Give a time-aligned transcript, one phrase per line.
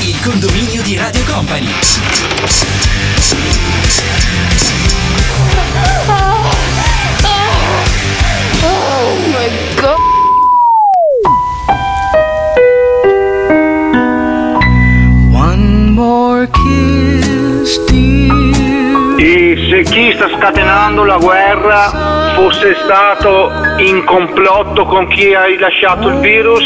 [0.00, 1.68] Il condominio di Radio Company.
[8.62, 9.48] Oh my
[9.80, 9.96] god.
[15.32, 19.18] One more kiss, dear.
[19.18, 26.06] E se chi sta scatenando la guerra fosse stato in complotto con chi ha rilasciato
[26.06, 26.64] il virus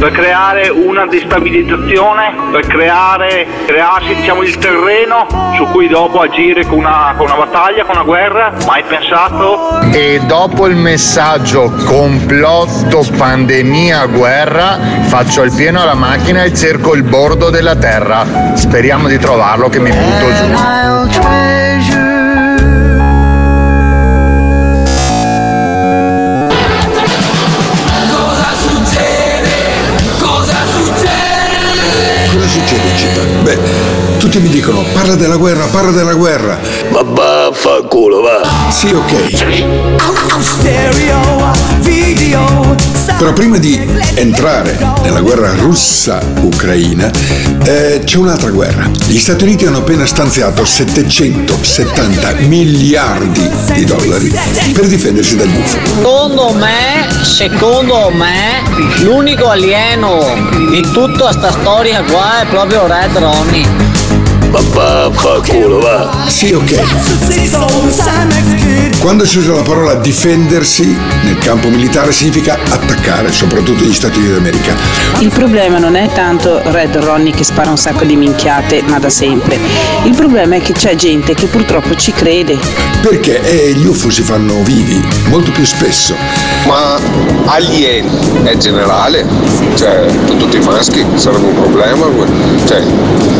[0.00, 6.78] per creare una destabilizzazione, per creare, crearsi diciamo, il terreno su cui dopo agire con
[6.78, 9.80] una, con una battaglia, con una guerra, mai pensato?
[9.92, 17.02] E dopo il messaggio complotto, pandemia, guerra, faccio il pieno alla macchina e cerco il
[17.02, 18.24] bordo della terra.
[18.54, 21.91] Speriamo di trovarlo che mi butto giù.
[34.32, 36.58] Tutti mi dicono parla della guerra, parla della guerra.
[36.88, 38.70] Ma vaffanculo, va.
[38.70, 39.64] Sì, ok.
[43.18, 43.78] Però prima di
[44.14, 47.10] entrare nella guerra russa-ucraina
[47.64, 48.90] eh, c'è un'altra guerra.
[49.06, 54.34] Gli Stati Uniti hanno appena stanziato 770 miliardi di dollari
[54.72, 55.78] per difendersi dagli UFO.
[55.78, 58.62] Secondo me, secondo me,
[59.02, 60.24] l'unico alieno
[60.70, 63.91] di tutta sta storia qua è proprio Red Ronnie.
[64.52, 66.26] Ma vaffanculo, va.
[66.28, 66.80] Sì, ok.
[68.98, 74.34] Quando si usa la parola difendersi nel campo militare significa attaccare, soprattutto gli Stati Uniti
[74.34, 74.74] d'America.
[75.20, 79.08] Il problema non è tanto Red Ronnie che spara un sacco di minchiate, ma da
[79.08, 79.58] sempre.
[80.04, 82.58] Il problema è che c'è gente che purtroppo ci crede.
[83.00, 86.14] Perché eh, gli UFO si fanno vivi molto più spesso.
[86.66, 87.00] Ma
[87.46, 88.10] alieni
[88.44, 89.26] è generale?
[89.76, 92.06] Cioè, tutti i maschi sarebbe un problema?
[92.66, 92.82] Cioè,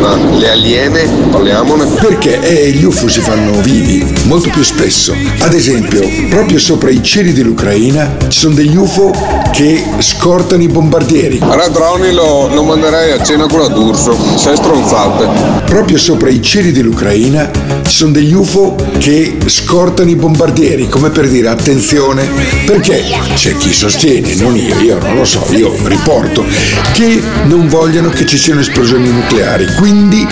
[0.00, 1.86] ma le aliene, parliamone?
[1.86, 5.14] Perché eh, gli UFO si fanno vivi molto più spesso.
[5.40, 9.10] Ad esempio, proprio sopra i cieli dell'Ucraina ci sono degli UFO
[9.52, 11.40] che scortano i bombardieri.
[11.40, 15.62] Red Ronnie lo, lo manderei a cena con la D'Urso, sei stronzate.
[15.66, 17.50] Proprio sopra i cieli dell'Ucraina
[17.86, 22.28] ci sono degli UFO che scortano i bombardieri, come per dire attenzione,
[22.64, 23.04] perché
[23.34, 26.44] c'è chi sostiene, non io, io non lo so, io riporto,
[26.92, 30.26] che non vogliono che ci siano esplosioni nucleari, quindi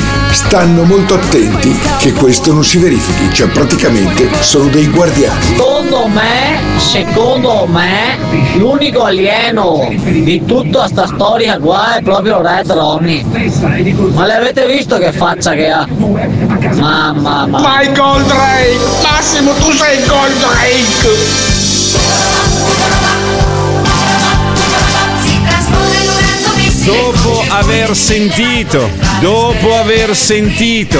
[0.60, 5.56] stanno molto attenti che questo non si verifichi, cioè praticamente sono dei guardiani.
[5.56, 8.18] Secondo me, secondo me,
[8.58, 13.24] l'unico alieno di tutta sta storia qua è proprio Red Ronnie.
[14.12, 15.86] Ma l'avete visto che faccia che ha?
[15.88, 17.58] Mamma mia.
[17.58, 18.76] Vai Goldrake!
[19.02, 21.59] Massimo tu sei Goldrake!
[26.84, 30.98] Dopo aver sentito, dopo aver sentito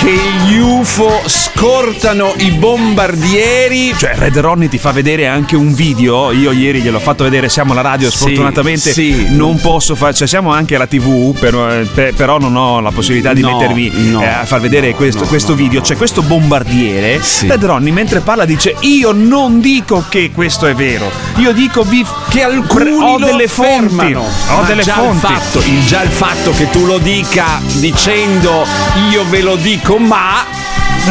[0.00, 6.32] che gli UFO scortano i bombardieri, cioè Red Ronnie ti fa vedere anche un video,
[6.32, 9.26] io ieri gliel'ho fatto vedere, siamo alla radio, Sì, sfortunatamente sì.
[9.28, 12.90] non posso fare, cioè siamo anche alla TV, però, eh, pe- però non ho la
[12.92, 16.22] possibilità di No, mettervi no, eh, a far vedere no, questo, questo video, c'è questo
[16.22, 21.82] bombardiere, Red Ronnie mentre parla dice io non dico che questo è vero, io dico
[21.82, 25.26] vi- che alcuni ho delle fonti, ho delle già fonti.
[25.26, 28.64] Il fatto, il- già il fatto che tu lo dica dicendo
[29.10, 30.44] io ve lo dico ma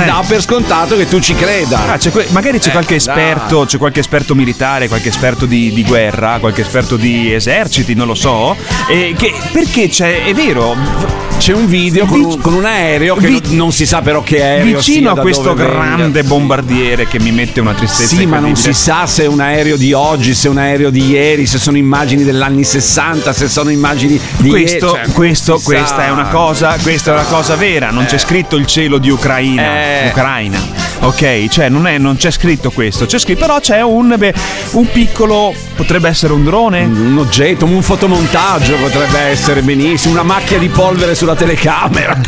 [0.05, 1.91] dà per scontato che tu ci creda.
[1.91, 5.71] Ah, c'è que- magari c'è Eh, qualche esperto, c'è qualche esperto militare, qualche esperto di,
[5.73, 8.55] di guerra, qualche esperto di eserciti, non lo so.
[8.89, 11.28] E che, perché c'è, è vero.
[11.39, 14.21] C'è un video con un, con un aereo che Vi- non, non si sa però
[14.21, 15.95] che aereo Vicino sia, a questo dove venga.
[15.95, 19.39] grande bombardiere che mi mette una tristezza Sì, ma non si sa se è un
[19.39, 23.31] aereo di oggi, se è un aereo di ieri, se sono immagini degli anni 60,
[23.31, 25.05] se sono immagini di Questo, ieri.
[25.05, 26.05] cioè, questo- questa sa.
[26.07, 27.89] è una cosa, questa è una cosa vera.
[27.89, 28.19] Non c'è Eh.
[28.19, 29.63] scritto il cielo di Ucraina.
[29.63, 30.07] Eh.
[30.09, 30.87] Ucraina.
[31.01, 33.05] Ok, cioè non, è- non c'è scritto questo.
[33.05, 34.33] C'è scritto, però c'è un, beh,
[34.71, 35.53] un piccolo.
[35.77, 36.83] Potrebbe essere un drone?
[36.83, 42.17] Un oggetto, un fotomontaggio potrebbe essere benissimo, una macchia di polvere sulla telecamera.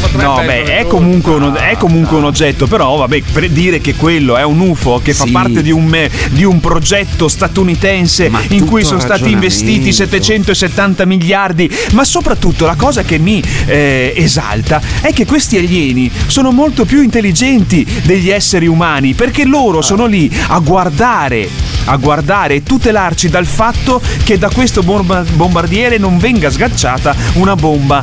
[0.00, 3.94] Potrebbe No, beh, è comunque, un, è comunque un oggetto, però vabbè, per dire che
[3.94, 5.30] quello è un UFO che fa Sì.
[5.30, 11.04] parte di un, me- di un progetto statunitense Ma in cui sono stati investiti 770
[11.04, 16.84] miliardi, ma soprattutto la cosa che mi eh, esalta è che questi alieni sono molto
[16.84, 21.48] più intelligenti degli esseri umani, perché loro sono lì a guardare,
[21.86, 27.54] a guardare e tutelarci dal fatto che da questo bomba- bombardiere non venga sgacciata una
[27.54, 28.02] bomba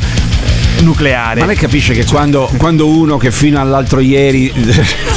[0.82, 1.40] nucleare.
[1.42, 4.52] Ma lei capisce che quando, quando uno che fino all'altro ieri.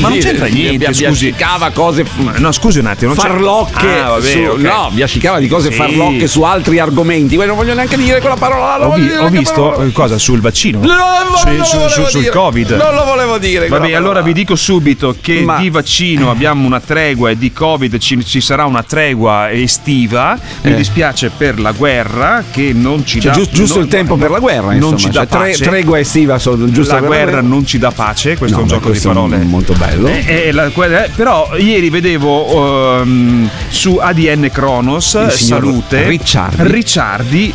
[0.00, 1.00] Ma non c'entra niente, scusi.
[1.30, 2.04] Biascicava cose.
[2.36, 3.14] No, scusi un attimo.
[3.14, 3.86] farlocche.
[4.00, 4.58] Ah, vabbè, su- ok.
[4.60, 5.76] No, biascicava di cose Sì.
[5.76, 7.36] farlocche su altri argomenti.
[7.36, 8.86] Poi non voglio neanche dire quella parola.
[8.88, 9.84] Ho, vi- ho visto parola.
[9.84, 10.80] eh, cosa sul vaccino?
[10.80, 12.28] No, no, Su- su- su- sul.
[12.28, 12.70] Covid.
[12.72, 13.68] Non lo volevo dire.
[13.68, 14.20] Vabbè, allora parola.
[14.22, 18.40] vi dico subito che Ma- di vaccino abbiamo una tregua e di Covid ci, ci
[18.40, 20.38] sarà una tregua estiva.
[20.62, 20.74] Mi Eh.
[20.74, 24.30] dispiace per la guerra che non ci Cioè, dà giusto, giusto non- il tempo per
[24.30, 24.55] la guerra.
[24.60, 24.96] Non insomma.
[24.98, 25.64] ci dà Cioè, tre- pace.
[25.64, 28.90] tregua estiva, solo- giusto la guerra non ci dà pace, questo No, è un gioco
[28.90, 29.36] di parole.
[29.38, 30.06] molto bello.
[30.08, 36.62] Eh, eh, la- eh, però ieri vedevo ehm, su ADN Kronos Salute Ricciardi.
[36.72, 37.52] Ricciardi,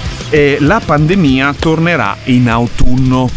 [0.59, 3.29] la pandemia tornerà in autunno.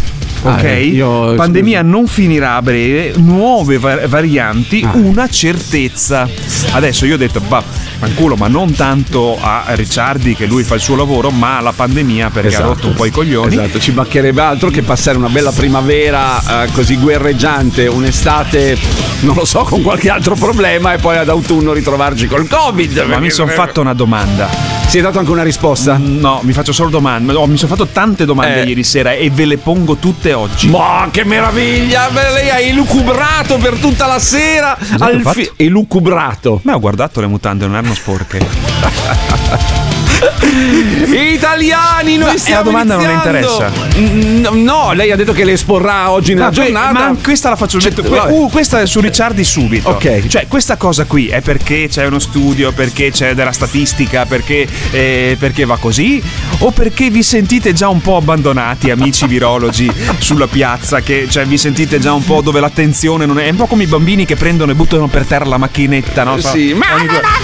[0.46, 0.62] Ah, Ok?
[0.64, 4.90] eh, io- pandemia non finirà a breve, nuove va- varianti, Ah.
[4.94, 6.28] una certezza.
[6.72, 7.62] Adesso io ho detto, bah,
[7.98, 12.28] fanculo, ma non tanto a Ricciardi che lui fa il suo lavoro, ma alla pandemia
[12.30, 12.62] perché Esatto.
[12.62, 13.54] ha rotto un po' i coglioni.
[13.54, 18.76] Esatto, ci mancherebbe altro che passare una bella primavera eh, così guerreggiante, un'estate,
[19.20, 22.98] non lo so, con qualche altro problema e poi ad autunno ritrovarci col Covid.
[23.08, 24.83] Ma mi sono fatto una domanda.
[24.94, 25.96] Si è dato anche una risposta?
[26.00, 27.32] No, mi faccio solo domande.
[27.32, 28.66] No, mi sono fatto tante domande Eh.
[28.68, 30.68] ieri sera e ve le pongo tutte oggi.
[30.68, 32.08] Ma che meraviglia!
[32.10, 34.78] Beh, lei ha elucubrato per tutta la sera.
[34.78, 36.60] ho Al fi- elucubrato.
[36.62, 38.38] Ma ho guardato le mutande, non erano sporche.
[41.34, 43.38] Italiani, noi Ma stiamo la domanda non le iniziando.
[43.38, 43.72] interessa.
[43.98, 46.92] Mm, No, lei ha detto che le esporrà oggi nella Ma giornata.
[46.92, 49.90] ma questa la faccio Cioè, detto, que- uh, questa è su Ricciardi subito.
[49.90, 50.26] Ok.
[50.26, 55.36] Cioè, questa cosa qui è perché c'è uno studio, perché c'è della statistica, perché, eh,
[55.38, 56.22] perché va così?
[56.60, 61.00] O perché vi sentite già un po' abbandonati, amici virologi, sulla piazza?
[61.00, 63.44] Che cioè, vi sentite già un po' dove l'attenzione non è.
[63.46, 66.38] È un po' come i bambini che prendono e buttano per terra la macchinetta, no?
[66.38, 66.86] Sì, ma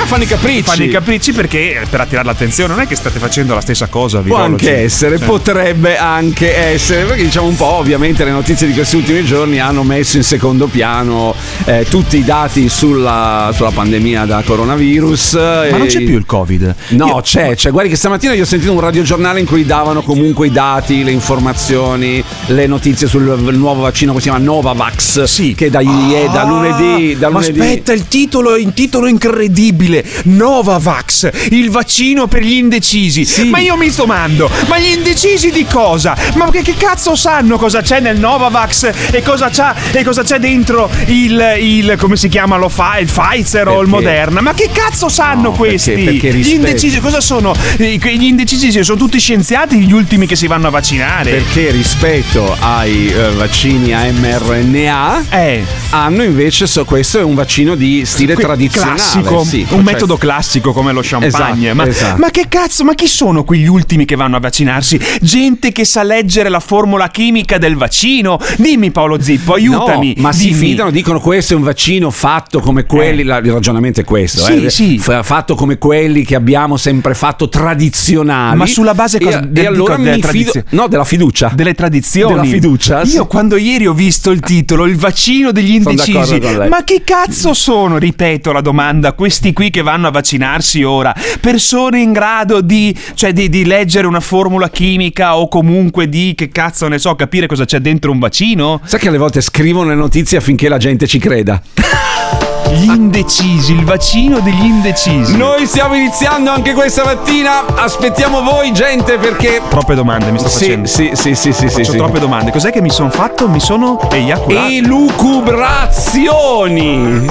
[0.07, 0.63] fanno i capricci.
[0.63, 4.19] Fanno i capricci perché per attirare l'attenzione non è che state facendo la stessa cosa,
[4.21, 4.67] Può virologi.
[4.69, 8.97] anche essere, Cioè, potrebbe anche essere, perché diciamo un po', ovviamente le notizie di questi
[8.97, 11.35] ultimi giorni hanno messo in secondo piano
[11.65, 15.33] eh, tutti i dati sulla, sulla pandemia da coronavirus.
[15.35, 16.75] Ma non c'è più il Covid.
[16.91, 17.71] No, Io- c'è, c'è.
[17.71, 21.11] Guardi che stamattina io ho sentito un radiogiornale in cui davano comunque i dati, le
[21.11, 25.23] informazioni, le notizie sul nuovo vaccino che si chiama Novavax.
[25.25, 25.55] Sì.
[25.55, 27.17] Che da, è da Ah, lunedì.
[27.19, 27.61] Da ma lunedì.
[27.61, 30.05] aspetta, il titolo è un titolo incredibile.
[30.25, 33.49] Novavax, il vaccino per gli indecisi.
[33.49, 36.17] Ma io mi domando, ma gli indecisi di cosa?
[36.35, 39.49] Ma che, che cazzo sanno cosa c'è nel Novavax e cosa
[39.93, 43.89] e cosa c'è dentro il, il come si chiama lo fa, il Pfizer o il
[43.89, 43.91] Perché?
[43.91, 44.41] Moderna?
[44.41, 45.93] Ma che cazzo sanno No, questi?
[45.93, 47.53] perché- perché gli indecisi cosa sono?
[47.77, 51.31] Gli indecisi sono tutti scienziati, gli ultimi che si vanno a vaccinare.
[51.31, 55.65] Perché rispetto ai eh, vaccini a mRNA Eh.
[55.91, 58.97] hanno invece so, questo è un vaccino di stile Que- tradizionale.
[58.97, 61.69] classico, sì, un cioè- metodo classico come lo champagne.
[61.71, 62.17] Esatto, ma, esatto.
[62.21, 64.99] ma che cazzo, ma chi sono quegli ultimi che vanno a vaccinarsi?
[65.21, 68.39] Gente che sa leggere la formula chimica del vaccino?
[68.57, 70.15] Dimmi Paolo Zippo, aiutami.
[70.17, 70.59] No, ma si dimmi.
[70.59, 74.65] fidano, dicono questo è un vaccino fatto come quelli, la- il ragionamento è questo, Sì,
[74.65, 74.99] eh, sì.
[74.99, 78.57] fa- fatto come quelli che abbiamo sempre fatto tradizionali.
[78.57, 80.67] Ma sulla base e, cosa- e del- allora delle mi fido, tradizioni.
[80.71, 81.51] no, della fiducia.
[81.55, 82.35] Delle tradizioni.
[82.35, 83.15] Della fiducia, sì.
[83.17, 87.99] Io quando ieri ho visto il titolo, il vaccino degli indecisi, ma che cazzo sono,
[87.99, 91.15] ripeto la domanda, questi qui che vanno a vaccinarsi ora?
[91.41, 92.29] Persone in grado
[92.63, 97.15] di, cioè, di, di leggere una formula chimica o comunque di, che cazzo ne so,
[97.15, 98.81] capire cosa c'è dentro un vaccino?
[98.85, 101.61] Sai che alle volte scrivono le notizie affinché la gente ci creda.
[102.73, 105.37] Gli indecisi, il vaccino degli indecisi.
[105.37, 107.65] Noi stiamo iniziando anche questa mattina.
[107.75, 109.61] Aspettiamo voi, gente, perché.
[109.69, 110.87] Troppe domande mi sto Sì, facendo.
[110.87, 111.97] sì, sì, sì, sì, Faccio sì.
[111.97, 112.53] troppe domande.
[112.53, 113.49] Cos'è che mi sono fatto?
[113.49, 114.69] Mi sono eiaculato.
[114.71, 117.27] Elucubrazioni.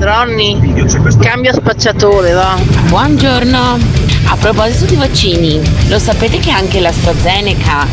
[0.00, 0.86] Ronny,
[1.20, 2.56] cambio spacciatore, va.
[2.88, 4.15] Buongiorno.
[4.28, 7.86] A proposito di vaccini, lo sapete che anche l'AstraZeneca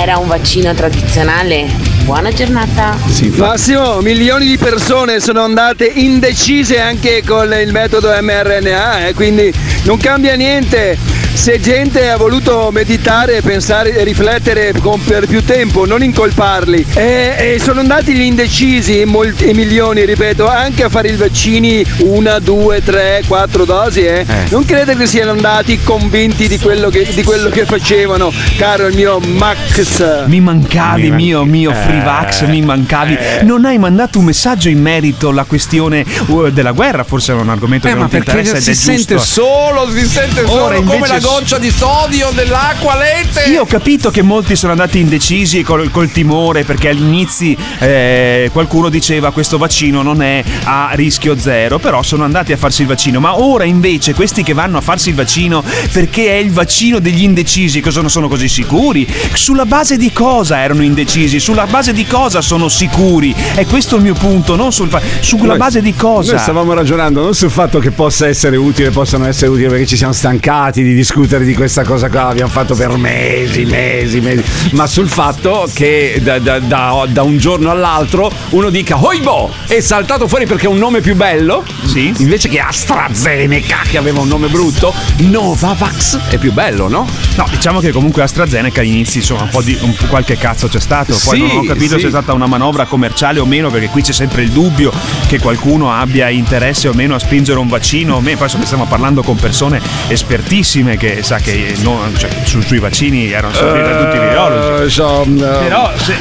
[0.00, 1.66] era un vaccino tradizionale?
[2.04, 2.96] Buona giornata.
[3.36, 9.98] Massimo, milioni di persone sono andate indecise anche con il metodo mRNA, eh, quindi non
[9.98, 10.96] cambia niente.
[11.34, 16.86] Se gente ha voluto meditare, pensare e riflettere con- per più tempo, non incolparli.
[16.94, 22.38] E, e sono andati gli indecisi, molti milioni, ripeto, anche a fare i vaccini una,
[22.38, 24.04] due, tre, quattro dosi.
[24.06, 24.24] eh.
[24.48, 28.94] Non credo che siano andati convinti di quello che, di quello che facevano, caro il
[28.94, 30.24] mio Max.
[30.26, 31.74] Mi mancavi, Mi mio, mio Eh.
[31.74, 33.18] free vax, mi mancavi.
[33.42, 37.50] Non hai mandato un messaggio in merito alla questione uh, della guerra, forse è un
[37.50, 39.42] argomento Eh, che non ti interessa ed si è sente giusto.
[39.42, 43.44] solo, si sente solo Ora come invece la goccia di sodio dell'acqua lente.
[43.44, 48.90] Io ho capito che molti sono andati indecisi col, col timore perché all'inizio eh, qualcuno
[48.90, 53.20] diceva questo vaccino non è a rischio zero, però sono andati a farsi il vaccino.
[53.20, 57.22] Ma ora invece questi che vanno a farsi il vaccino perché è il vaccino degli
[57.22, 59.10] indecisi, cosa non sono così sicuri?
[59.32, 61.40] Sulla base di cosa erano indecisi?
[61.40, 63.34] Sulla base di cosa sono sicuri?
[63.54, 66.32] E questo è il mio punto, non sul fa- sulla Noi- base di cosa?
[66.32, 69.96] Noi stavamo ragionando non sul fatto che possa essere utile, possano essere utili perché ci
[69.96, 74.42] siamo stancati di discutere di questa cosa qua, l'abbiamo fatto per mesi, mesi, mesi,
[74.72, 79.48] ma sul fatto che da, da- da- da un giorno all'altro uno dica Oibo!
[79.68, 82.12] È saltato fuori perché è un nome più bello, Sì.
[82.18, 87.06] invece che AstraZeneca che aveva un nome brutto, Novavax è più bello, no?
[87.36, 91.16] No, diciamo che comunque AstraZeneca all'inizio insomma un po' di un qualche cazzo c'è stato,
[91.24, 92.00] poi Sì, non ho capito sì.
[92.00, 94.92] se è stata una manovra commerciale o meno, perché qui c'è sempre il dubbio
[95.28, 99.22] che qualcuno abbia interesse o meno a spingere un vaccino o meno, poi stiamo parlando
[99.22, 104.16] con persone espertissime che sa che no- cioè, su- sui vaccini erano seguiti da tutti
[104.16, 104.84] i virologi.
[104.84, 106.16] Eh, so, eh, Però se-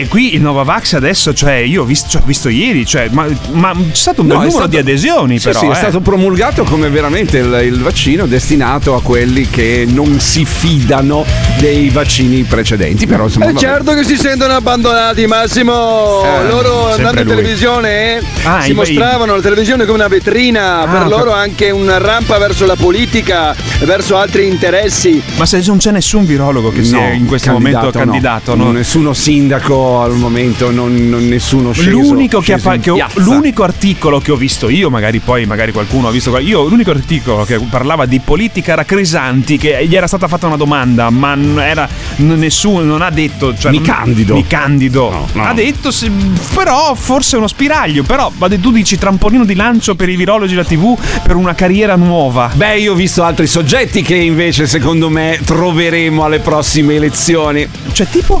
[0.00, 3.26] eh, qui il Novavax adesso, cioè io ho visto, cioè, ho visto ieri, cioè, ma,
[3.52, 5.58] ma c'è stato un No, bel è numero stato- di adesioni Sì, però.
[5.60, 5.74] sì, è eh.
[5.74, 11.24] stato promulgato come veramente il, il vaccino destinato a quelli che non si fidano
[11.58, 13.06] dei vaccini precedenti.
[13.06, 16.22] Però insomma, È certo che si sentono abbandonati, Massimo.
[16.24, 17.36] Eh, loro andando in lui.
[17.36, 21.70] televisione eh, Ah, si i- mostravano la televisione come una vetrina, per ho loro anche
[21.70, 25.22] una rampa verso la politica, verso altri interessi.
[25.36, 28.64] Ma se non c'è nessun virologo che sia in questo momento candidato, no.
[28.64, 28.72] no?
[28.72, 33.64] nessuno sindaco al momento, non, non nessuno sceso, L'unico, che ha sceso che ho- l'unico
[33.64, 37.58] articolo che ho visto io, magari poi magari qualcuno ha visto, io l'unico articolo che
[37.68, 42.82] parlava di politica era Crisanti, che gli era stata fatta una domanda, ma era nessuno,
[42.82, 43.54] non ha detto.
[43.56, 44.34] Cioè, Mi candido.
[44.34, 45.10] Mi candido.
[45.10, 45.44] No, no.
[45.44, 46.10] Ha detto, se-
[46.54, 50.96] però forse uno spiraglio, però tu dici trampolino di lancio per i virologi da TV
[51.22, 52.50] per una carriera nuova.
[52.54, 57.66] Beh, io ho visto altri soggetti che invece secondo me troveremo alle prossime elezioni.
[57.92, 58.40] Cioè, tipo?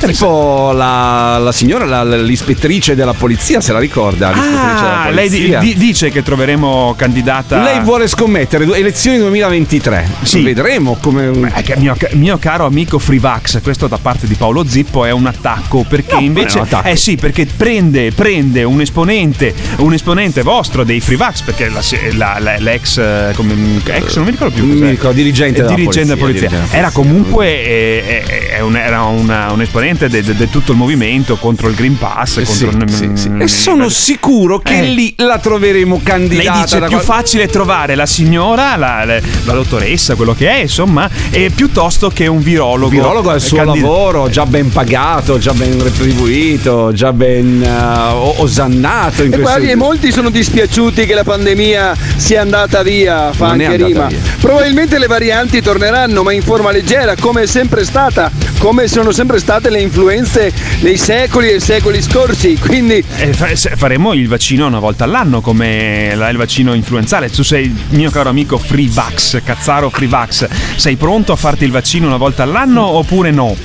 [0.00, 4.32] Tipo la, la signora, la- l'ispettrice della polizia, se la ricorda?
[4.32, 7.62] Ah, lei di- dice che troveremo candidata.
[7.62, 10.08] Lei vuole scommettere elezioni 2023.
[10.22, 10.42] Sì.
[10.42, 11.52] Vedremo come.
[11.54, 15.26] Eh, che mio, mio caro amico Freevax, questo da parte di Paolo Zippo è un
[15.26, 16.88] attacco perché No, invece è un attacco.
[16.88, 21.68] eh sì, perché prende, prende un esponente, un esponente vostro dei Freevax perché
[22.14, 26.08] la- la- l'ex come, ex non mi ricordo più Non ricordo, dirigente Eh, della dirigente
[26.14, 26.58] della polizia, polizia.
[26.58, 31.36] dirigente Era comunque eh, eh, eh, un, era una- un esponente di tutto il movimento
[31.36, 33.28] contro il Green Pass, Eh sì, contro sì, sì.
[33.28, 34.82] mm, E sono sicuro che Eh.
[34.82, 36.52] lì la troveremo candidata.
[36.52, 40.48] lei dice è più qual- facile trovare la signora, la, la- la dottoressa, quello che
[40.50, 42.86] è, insomma, eh, piuttosto che un virologo.
[42.86, 47.62] Il virologo ha il suo candid- lavoro già ben pagato, già ben retribuito, già ben
[47.62, 47.68] eh,
[48.12, 52.82] o- osannato in E questo guardi, e molti sono dispiaciuti che la pandemia sia andata
[52.82, 54.06] via, fa Non anche rima.
[54.06, 54.18] via.
[54.40, 59.38] Probabilmente le varianti torneranno, ma in forma leggera, come è sempre stata, come sono sempre
[59.38, 62.56] state le influenze nei secoli e secoli scorsi.
[62.58, 67.30] Quindi faremo il vaccino una volta all'anno come il vaccino influenzale.
[67.30, 70.48] Tu sei il mio caro amico Freevax, Cazzaro Freevax.
[70.76, 73.56] Sei pronto a farti il vaccino una volta all'anno oppure no?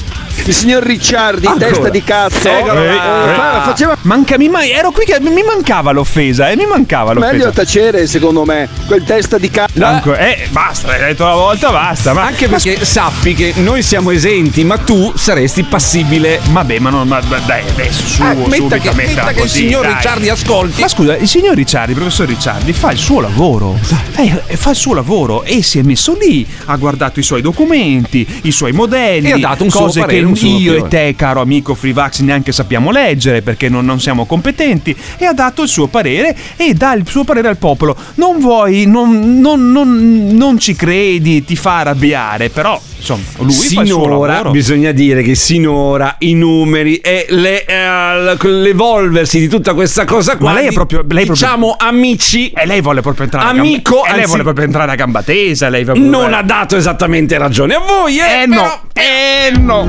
[0.46, 1.68] Il signor Ricciardi, Ancora?
[1.68, 3.34] testa di cazzo, Eccolo eh, là.
[3.36, 7.32] fa- faceva Manca, mi, ma- ero qui che mi mancava l'offesa, eh, mi mancava l'offesa.
[7.34, 9.84] meglio tacere, secondo me, quel testa di cazzo.
[9.84, 12.14] Anco- eh, basta, l'hai detto una volta, basta.
[12.14, 16.40] Ma Anche perché sappi che noi siamo esenti, ma tu saresti passibile.
[16.50, 19.38] Vabbè, ma, non, ma ma dai, adesso su, Ah, metta subito, che- metta che il
[19.40, 19.94] così, signor dai.
[19.96, 20.82] Ricciardi ascolti.
[20.82, 23.78] Ma scusa, il signor Ricciardi, il professor Ricciardi, fa il suo lavoro.
[24.16, 27.42] Eh, eh, fa il suo lavoro e si è messo lì, ha guardato i suoi
[27.42, 30.88] documenti, i suoi modelli, E ha dato un suo cose parere, io e opinione.
[30.90, 34.96] te, caro amico Freevax, neanche sappiamo leggere perché non, non siamo competenti.
[35.18, 37.96] E ha dato il suo parere e dà il suo parere al popolo.
[38.16, 44.44] Non vuoi, non, non- non- non ci credi, ti fa arrabbiare, però insomma, lui Sinora,
[44.50, 50.52] bisogna dire che sinora i numeri e le, eh, l'evolversi di tutta questa cosa qua.
[50.54, 51.00] Ma lei è proprio.
[51.08, 52.50] Lei è proprio- diciamo amici.
[52.52, 55.22] E lei vuole proprio entrare Amico, a gamba, e lei vuole proprio entrare a gamba
[55.24, 55.70] tesa.
[55.70, 58.42] Lei proprio- Non ha dato esattamente ragione a voi, eh?
[58.44, 59.86] Eh no, eh no.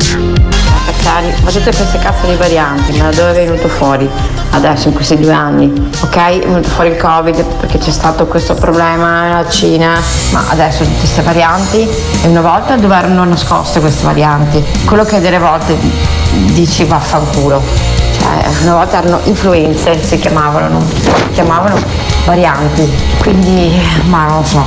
[0.87, 4.09] Cazzari, ma tutte queste cazzo di varianti, ma da dove è venuto fuori
[4.51, 5.73] adesso in questi due anni?
[6.01, 9.99] Ok, è venuto fuori il Covid perché c'è stato questo problema nella Cina,
[10.31, 11.89] ma adesso tutte queste varianti
[12.23, 14.65] e una volta dove erano nascoste queste varianti?
[14.85, 15.77] Quello che delle volte
[16.53, 17.61] dici vaffanculo.
[18.19, 21.79] Cioè, una volta erano influenze, si chiamavano, non si chiamavano
[22.25, 22.89] varianti.
[23.19, 24.65] Quindi, ma non so,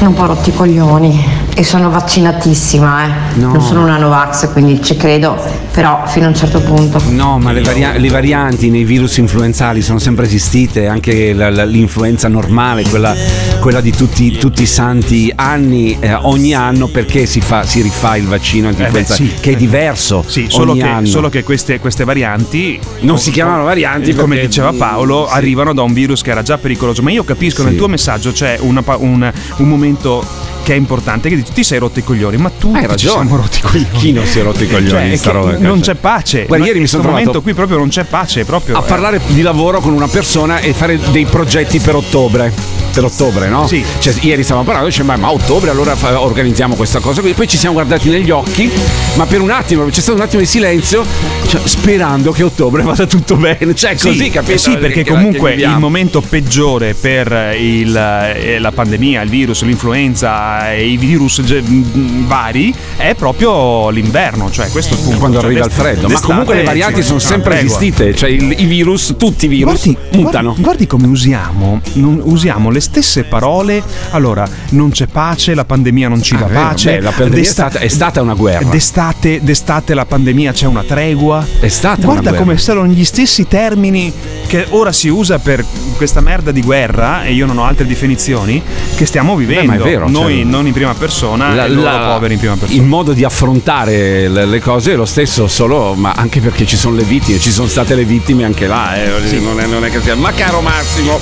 [0.00, 1.43] un po' rotti i coglioni.
[1.56, 3.38] E sono vaccinatissima, eh.
[3.38, 3.52] No.
[3.52, 5.36] Non sono una Novax, quindi ci credo,
[5.72, 7.00] però fino a un certo punto.
[7.10, 11.64] No, ma le, varia- le varianti nei virus influenzali sono sempre esistite, anche la- la-
[11.64, 13.14] l'influenza normale, quella,
[13.60, 18.16] quella di tutti, tutti i santi anni, eh, ogni anno perché si, fa- si rifà
[18.16, 19.34] il vaccino antinfluenza, Eh beh, sì.
[19.40, 20.24] che è diverso.
[20.26, 21.06] Sì, solo ogni che, anno.
[21.06, 25.34] solo che queste, queste varianti Non si chiamano varianti come diceva Paolo, sì.
[25.36, 27.00] arrivano da un virus che era già pericoloso.
[27.02, 27.68] Ma io capisco, Sì.
[27.68, 31.78] nel tuo messaggio c'è una un, un momento che è importante, che dici, ti sei
[31.78, 33.20] rotto i coglioni, ma tu Hai ragione.
[33.26, 33.88] siamo rotti i coglioni.
[33.98, 35.56] Chi non si è rotto i coglioni Cioè, sta roba?
[35.58, 36.46] non c'è pace.
[36.46, 38.80] Guarda, Ma ieri mi sono questo momento trovato qui proprio non c'è pace, proprio a
[38.80, 38.88] eh.
[38.88, 42.83] parlare di lavoro con una persona e fare dei progetti per ottobre.
[42.94, 43.66] Per ottobre, no?
[43.66, 43.84] Sì.
[43.98, 47.32] Cioè, ieri stavamo parlando, dice, ma, ma ottobre allora fa- organizziamo questa cosa qui.
[47.32, 48.70] Poi ci siamo guardati negli occhi,
[49.16, 51.04] ma per un attimo c'è stato un attimo di silenzio,
[51.48, 53.74] cioè, sperando che ottobre vada tutto bene.
[53.74, 54.52] Cioè, Sì, così, capito?
[54.52, 55.74] eh Sì, perché Che- comunque che viviamo.
[55.74, 61.62] il momento peggiore per il, eh, la pandemia, il virus, l'influenza e i virus ge-
[61.62, 65.18] mh, vari è proprio l'inverno, cioè questo è il punto.
[65.18, 66.08] quando Cioè, arriva il freddo.
[66.08, 70.48] Ma comunque le varianti sono sempre esistite, cioè il- i virus, tutti i virus mutano.
[70.50, 73.82] Guardi, guardi come usiamo, non- usiamo le stesse parole.
[74.10, 76.90] Allora, non c'è pace, la pandemia non ci Ah, dà vero, pace.
[76.92, 78.68] beh, la pandemia è d'esta- stata- è stata una guerra.
[78.68, 81.44] D'estate, d'estate la pandemia c'è una tregua.
[81.60, 82.44] È stata una Guarda guerra.
[82.44, 84.12] come sono gli stessi termini
[84.46, 85.64] che ora si usa per
[85.96, 88.62] questa merda di guerra, e io non ho altre definizioni,
[88.94, 89.62] che stiamo vivendo.
[89.72, 92.78] ma è vero, Noi cioè- non in prima persona, La- la- poveri in prima persona.
[92.80, 96.76] il modo di affrontare le, le cose è lo stesso, solo, ma anche perché ci
[96.76, 98.94] sono le vittime, ci sono state le vittime anche là.
[98.96, 100.14] eh, dire, non, è, non è che sia.
[100.14, 101.18] Ma caro Massimo,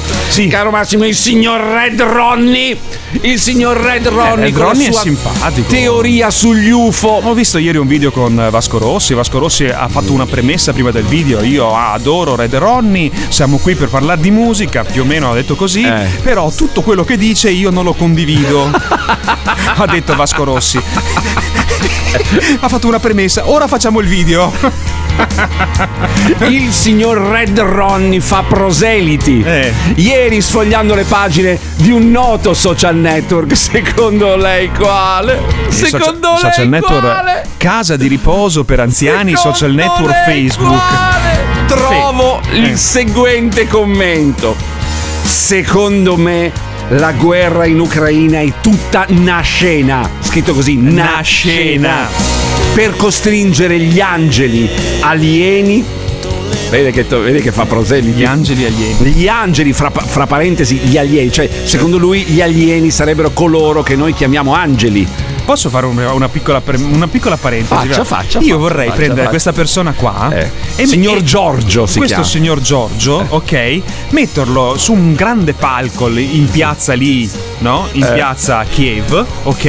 [0.49, 1.15] caro Massimo, il
[1.53, 2.79] signor Red Ronnie,
[3.23, 5.69] il signor Red Ronnie, Red con la Ronnie è simpatico.
[5.69, 7.21] teoria sugli UFO.
[7.25, 9.13] Ho visto ieri un video con Vasco Rossi.
[9.13, 11.43] Vasco Rossi ha fatto una premessa prima del video.
[11.43, 13.11] Io adoro Red Ronnie.
[13.29, 14.83] Siamo qui per parlare di musica.
[14.85, 15.83] Più o meno ha detto così.
[15.83, 16.07] Eh.
[16.23, 18.71] Però tutto quello che dice io non lo condivido.
[18.73, 20.79] ha detto Vasco Rossi.
[22.61, 23.51] ha fatto una premessa.
[23.51, 25.02] Ora facciamo il video.
[26.49, 29.43] Il signor Red Ronnie fa proseliti.
[29.43, 29.73] Eh.
[29.97, 35.41] Ieri sfogliando le pagine di un noto social network, secondo lei quale?
[35.69, 37.47] Il Secondo social, lei social network quale?
[37.57, 40.69] Casa di riposo per anziani, Secondo social network Facebook.
[40.77, 41.41] quale?
[41.67, 42.77] Trovo Fe- il eh.
[42.77, 44.55] seguente commento.
[45.23, 46.51] Secondo me
[46.89, 50.09] la guerra in Ucraina è tutta una scena.
[50.21, 52.62] Scritto così, Una scena.
[52.75, 54.69] Per costringere gli angeli
[55.01, 55.85] alieni.
[56.71, 58.19] Vede che, vede che fa proseliti.
[58.19, 59.11] Gli angeli alieni.
[59.11, 61.31] Gli angeli, fra, fra parentesi, gli alieni.
[61.31, 65.07] Cioè, secondo lui, gli alieni sarebbero coloro che noi chiamiamo angeli.
[65.45, 67.89] Posso fare una, una piccola, una piccola parentesi?
[67.89, 70.31] Faccia, faccia, Io faccia, vorrei faccia, prendere questa persona qua.
[70.33, 70.51] Eh.
[70.77, 72.29] e Signor e- Giorgio si Questo chiama.
[72.31, 73.81] signor Giorgio, ok?
[74.11, 77.29] Metterlo su un grande palco in piazza lì,
[77.59, 77.89] no?
[77.93, 78.13] In Eh.
[78.13, 79.65] piazza Kiev, ok?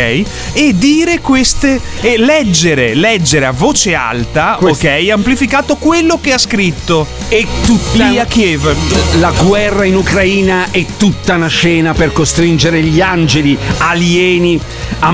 [0.54, 1.80] E dire queste.
[2.02, 4.88] E leggere, leggere a voce alta, Questo.
[4.88, 5.10] ok?
[5.10, 7.06] Amplificato quello che ha scritto.
[7.30, 8.74] E tutta Lì a Kiev.
[9.20, 14.60] La guerra in Ucraina è tutta una scena per costringere gli angeli alieni
[15.00, 15.12] a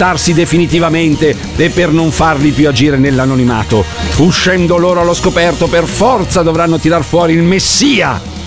[0.00, 3.84] manifestarsi definitivamente e per non farli più agire nell'anonimato.
[4.18, 8.39] Uscendo loro allo scoperto, per forza dovranno tirar fuori il Messia.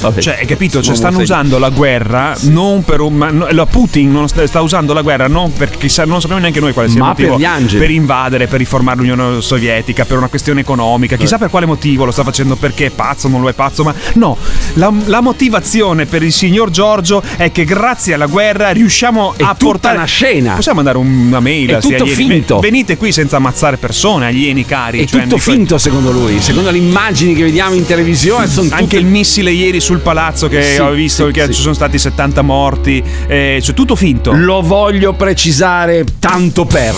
[0.00, 0.20] Vabbè.
[0.20, 0.82] Cioè, hai capito?
[0.82, 3.14] Cioè, stanno usando la guerra non per un.
[3.14, 6.60] Ma, no, la Putin sta, sta usando la guerra non perché chissà, non sappiamo neanche
[6.60, 7.30] noi quale sia Ma il motivo.
[7.32, 7.78] per gli angeli.
[7.80, 11.16] Per invadere, per riformare l'Unione Sovietica, per una questione economica.
[11.16, 13.82] Chissà per quale motivo lo sta facendo, perché è pazzo, non lo è pazzo.
[13.84, 14.36] Ma no,
[14.74, 19.54] la, la motivazione per il signor Giorgio è che grazie alla guerra riusciamo È a
[19.54, 19.96] portare.
[19.96, 20.54] una scena.
[20.54, 22.10] Possiamo mandare una mail È a tutto alieni?
[22.14, 22.60] finto.
[22.60, 25.00] Venite qui senza ammazzare persone, alieni cari.
[25.02, 28.82] È cioè, tutto finto secondo lui, secondo le immagini che vediamo in televisione sono Anche
[28.84, 31.54] tutte- il missile ieri sul palazzo che Sì, ho visto sì, che sì.
[31.54, 34.32] ci sono stati 70 morti, eh, cioè tutto finto.
[34.32, 36.94] Lo voglio precisare tanto per,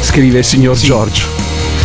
[0.00, 1.26] scrive il signor Giorgio.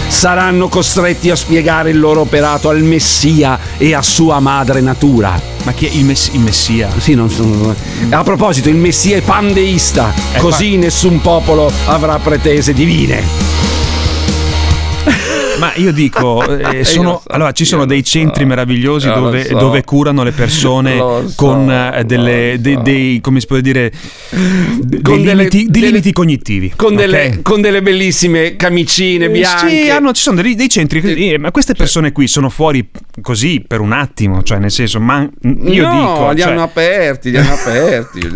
[0.07, 5.39] Saranno costretti a spiegare il loro operato al Messia e a sua madre natura.
[5.63, 6.89] Ma chi è il, mess- il Messia?
[6.97, 7.75] Sì, non sono...
[8.10, 13.21] A proposito, il Messia è pandeista, Eh, così nessun popolo avrà pretese divine.
[15.59, 18.11] Ma io dico, eh, sono- lo so, allora ci sono io dei so.
[18.11, 19.57] centri meravigliosi Io dove, so.
[19.57, 23.91] dove curano le persone con eh, delle, dei, dei- come si può dire,
[24.81, 26.73] dei, Con delle- limiti, dei delle- limiti cognitivi.
[26.75, 26.99] Con, ok?
[26.99, 29.69] delle, con delle bellissime camicine Eh, bianche.
[29.83, 32.87] Sì, hanno- ci sono dei, dei centri, così, eh, ma queste persone qui sono fuori
[33.21, 36.31] così per un attimo, cioè nel senso, ma io no, dico...
[36.33, 38.19] li cioè- hanno aperti, li hanno aperti.
[38.19, 38.31] Il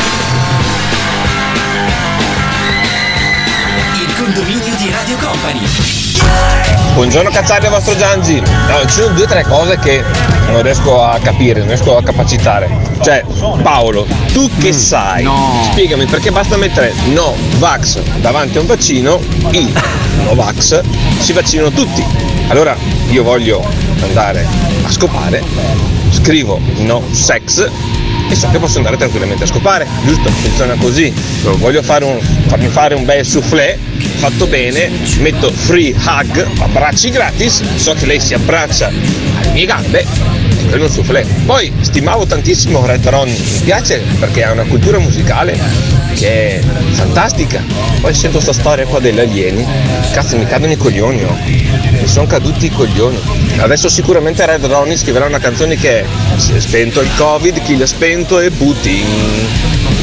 [4.17, 6.01] condominio di Radio Company.
[6.93, 8.39] Buongiorno cazzari al vostro Giangi.
[8.39, 10.04] No, ci sono due o tre cose che
[10.47, 12.69] non riesco a capire, non riesco a capacitare.
[13.02, 13.24] Cioè,
[13.62, 15.28] Paolo, tu che sai?
[15.71, 19.19] Spiegami perché basta mettere no vax davanti a un vaccino,
[19.52, 19.74] i
[20.24, 20.82] no vax
[21.19, 22.04] si vaccinano tutti.
[22.50, 22.76] Allora
[23.10, 23.63] io voglio
[24.02, 24.45] andare
[24.84, 25.41] a scopare,
[26.12, 27.69] scrivo no sex
[28.32, 30.30] e so che posso andare tranquillamente a scopare, giusto?
[30.30, 31.13] Funziona così.
[31.41, 32.17] Voglio fare un,
[32.48, 33.78] farmi fare un bel soufflé,
[34.20, 34.89] fatto bene,
[35.20, 40.40] metto free hug, abbracci gratis, so che lei si abbraccia alle mie gambe
[40.79, 41.25] un soufflé.
[41.45, 45.60] Poi stimavo tantissimo Red Ronnie, mi piace perché ha una cultura musicale
[46.15, 47.63] che è fantastica.
[47.99, 49.65] Poi sento sta storia qua degli alieni,
[50.12, 51.38] cazzo mi cadono i coglioni, oh.
[51.45, 53.19] mi sono caduti i coglioni.
[53.57, 56.05] Adesso sicuramente Red Ronnie scriverà una canzone che è
[56.38, 59.05] Si è spento il Covid, chi l'ha spento è Putin.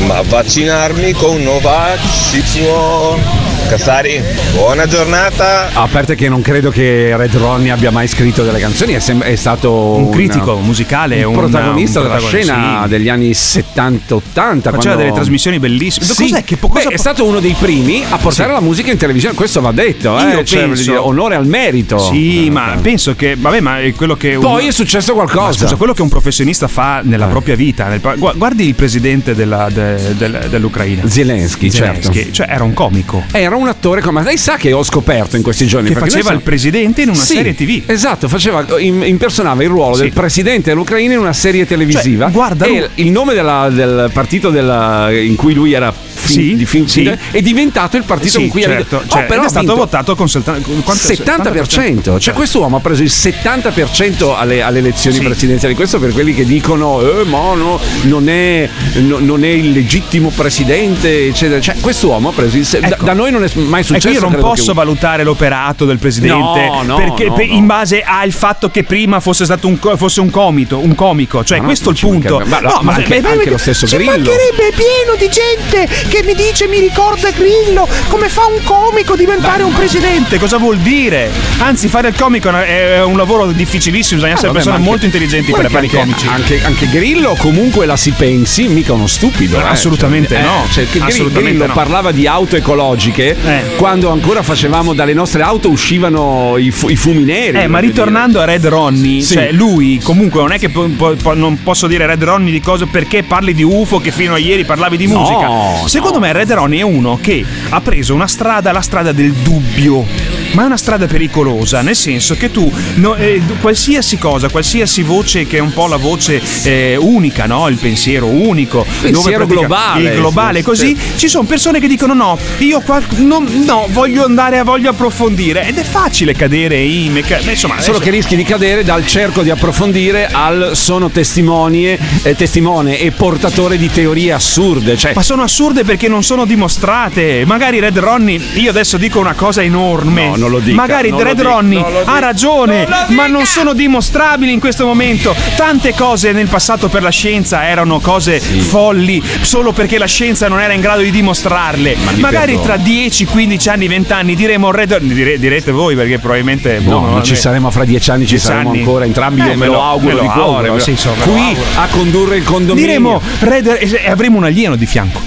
[0.06, 1.98] Ma vaccinarmi con Novax
[2.30, 3.37] si può.
[3.68, 4.18] Cazzari,
[4.54, 5.68] buona giornata.
[5.74, 9.22] A parte che non credo che Red Ronnie abbia mai scritto delle canzoni, è, sem-
[9.22, 12.88] è stato Un critico musicale, un un- protagonista un della scena sì.
[12.88, 14.14] degli anni 70-80.
[14.32, 16.06] Faceva quando- delle trasmissioni bellissime.
[16.06, 16.30] Sì.
[16.30, 18.54] Cos'è che Beh, è stato uno dei primi a portare Sì.
[18.54, 20.22] la musica in televisione, questo va detto, eh?
[20.36, 21.98] Io cioè, penso- dire, onore al merito.
[21.98, 23.36] Sì, ma penso che.
[23.38, 24.34] Vabbè, ma è quello che.
[24.34, 25.58] un- Poi è successo qualcosa.
[25.64, 27.86] Scusa, quello che un professionista fa nella propria vita.
[27.88, 31.06] nel- gu- guardi il presidente della- de- del- dell'Ucraina.
[31.06, 32.10] Zelensky, certo.
[32.30, 33.24] Cioè, era un comico.
[33.30, 36.38] Era un attore come lei sa che ho scoperto in questi giorni Che faceva noi
[36.38, 37.82] il presidente in una Sì, serie TV.
[37.86, 40.02] Esatto, faceva, impersonava il ruolo Sì.
[40.02, 42.24] del presidente dell'Ucraina in una serie televisiva.
[42.26, 45.92] Cioè, guarda, e lui- il nome della- del partito della- in cui lui era
[46.32, 47.10] Sì, di fin- sì.
[47.30, 49.12] è diventato il partito Sì, in cui certo, ha vinto.
[49.12, 53.02] cioè, Oh, però è stato votato con con quanto- 70%, cioè questo uomo ha preso
[53.02, 55.22] il 70% alle, alle elezioni Sì.
[55.22, 55.74] presidenziali.
[55.74, 60.30] Questo per quelli che dicono, eh, ma no, non, è, no- non è il legittimo
[60.30, 61.60] presidente, eccetera.
[61.60, 62.64] Cioè, questo uomo ha preso il.
[62.64, 64.08] se- da, da noi non è mai successo.
[64.08, 66.34] Ecco, io non posso che- valutare l'operato del presidente
[66.66, 67.54] No, no, perché no, per- no.
[67.54, 71.58] in base al fatto che prima fosse stato un, fosse un comito, un comico, cioè
[71.58, 72.42] no, questo è il ci punto.
[72.46, 74.10] Ma- ma anche- anche lo stesso Ci Grillo.
[74.12, 79.16] mancherebbe pieno di gente che mi dice mi ricorda Grillo, come fa un comico a
[79.16, 80.38] diventare un presidente?
[80.38, 81.30] Cosa vuol dire?
[81.58, 85.04] Anzi, fare il comico è un lavoro difficilissimo, bisogna essere Ah, vabbè, persone anche- molto
[85.06, 86.26] intelligenti per fare i che comici.
[86.28, 89.58] Anche, anche Grillo, comunque la si pensi, mica uno stupido.
[89.58, 89.62] eh.
[89.62, 90.64] Assolutamente Cioè, no.
[90.66, 91.72] eh, cioè, che Grillo- Assolutamente Grillo no.
[91.74, 93.36] parlava di auto ecologiche
[93.76, 97.58] quando ancora facevamo dalle nostre auto uscivano i, fu- i fumi neri.
[97.60, 99.34] Eh, ma ritornando a Red Ronnie, Sì.
[99.34, 102.86] cioè lui comunque non è che po- po- non posso dire Red Ronnie di cose
[102.86, 105.46] perché parli di UFO che fino a ieri parlavi di musica.
[105.46, 105.84] no.
[105.86, 110.37] Secondo me Red Ronnie è uno che ha preso una strada, la strada del dubbio.
[110.52, 115.46] Ma è una strada pericolosa, nel senso che tu, no, eh, qualsiasi cosa, qualsiasi voce
[115.46, 117.68] che è un po' la voce eh, unica, no?
[117.68, 121.18] il pensiero unico, Pensiero pratica- globale, il globale, sì, così, sì.
[121.18, 125.76] ci sono persone che dicono no, io qua, no, no, voglio andare, voglio approfondire ed
[125.78, 129.42] è facile cadere in mecca- beh, insomma, Solo adesso- che rischi di cadere dal cerco
[129.42, 134.96] di approfondire al sono testimonie, eh, testimone e portatore di teorie assurde.
[134.96, 137.44] Cioè, Ma sono assurde perché non sono dimostrate.
[137.46, 140.36] Magari Red Ronnie, io adesso dico una cosa enorme.
[140.38, 144.52] No, non lo dica, Magari non Red Ronnie non ha ragione, ma non sono dimostrabili
[144.52, 145.34] in questo momento.
[145.56, 150.60] Tante cose nel passato per la scienza erano cose folli solo perché la scienza non
[150.60, 151.96] era in grado di dimostrarle.
[152.14, 152.66] mi Magari perdono.
[152.66, 155.14] tra 10, 15 anni, 20 anni diremo Red Ronnie.
[155.14, 156.78] dire- direte voi perché probabilmente.
[156.80, 158.78] No, boh, non ci saremo fra dieci anni, ci 10 saremo anni.
[158.80, 160.68] ancora entrambi, Eh, io me lo auguro me di lo cuore.
[160.68, 161.66] auguro, sì, lo Qui auguro.
[161.76, 162.86] a condurre il condominio.
[162.86, 165.20] Diremo Red e avremo un alieno di fianco.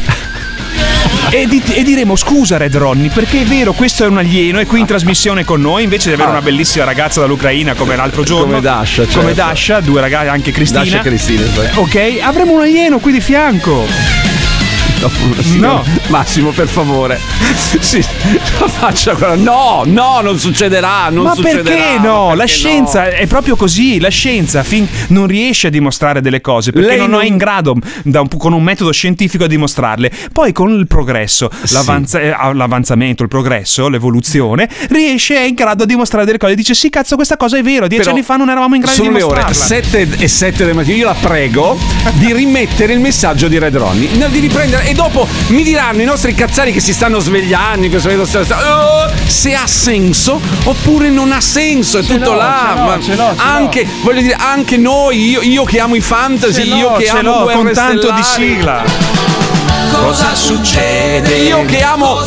[1.33, 4.65] E, di- e diremo scusa Red Ronnie perché è vero questo è un alieno è
[4.65, 6.31] qui in trasmissione con noi invece di avere Ah.
[6.33, 9.19] una bellissima ragazza dall'Ucraina come l'altro giorno Come Dasha, certo.
[9.19, 11.79] come Dasha due ragazzi anche Cristina Dasha e Cristina, sì.
[11.79, 13.85] ok avremo un alieno qui di fianco
[15.57, 17.19] No, Massimo, per favore.
[17.81, 19.35] Sì, faccia quella.
[19.35, 21.09] No, no, non succederà.
[21.09, 22.25] Non ma succederà, perché no?
[22.27, 23.99] perché la scienza è proprio così.
[23.99, 27.73] La scienza fin- non riesce a dimostrare delle cose perché non, non- è in grado,
[27.73, 30.11] un- con un metodo scientifico, a dimostrarle.
[30.31, 35.85] Poi con il progresso, l'avanza- eh, l'avanzamento, il progresso, l'evoluzione, riesce è in grado a
[35.85, 36.55] dimostrare delle cose.
[36.55, 37.87] Dice: Sì, cazzo, questa cosa è vero.
[37.87, 39.81] Dieci Però anni fa non eravamo in grado sono di le ore dimostrarla.
[39.89, 40.95] 7 e 7 del mattino.
[40.97, 41.77] Io la prego
[42.13, 44.09] di rimettere il messaggio di Red Ronnie.
[44.17, 44.90] no, Di riprendere.
[44.91, 47.85] E dopo mi diranno i nostri cazzari che si stanno svegliando.
[47.85, 48.57] in questo momento, sta- sta-
[49.05, 51.99] "Oh, se ha senso oppure non ha senso.
[51.99, 52.65] È tutto l'ho, là.
[52.67, 55.95] ce l'ho, ma ce l'ho, ce anche, voglio dire, anche noi, io, io che amo
[55.95, 58.83] i fantasy, Ce io che ce amo l'ho, con tanto di sigla.
[59.91, 61.35] Cosa succede?
[61.35, 62.19] Io che amo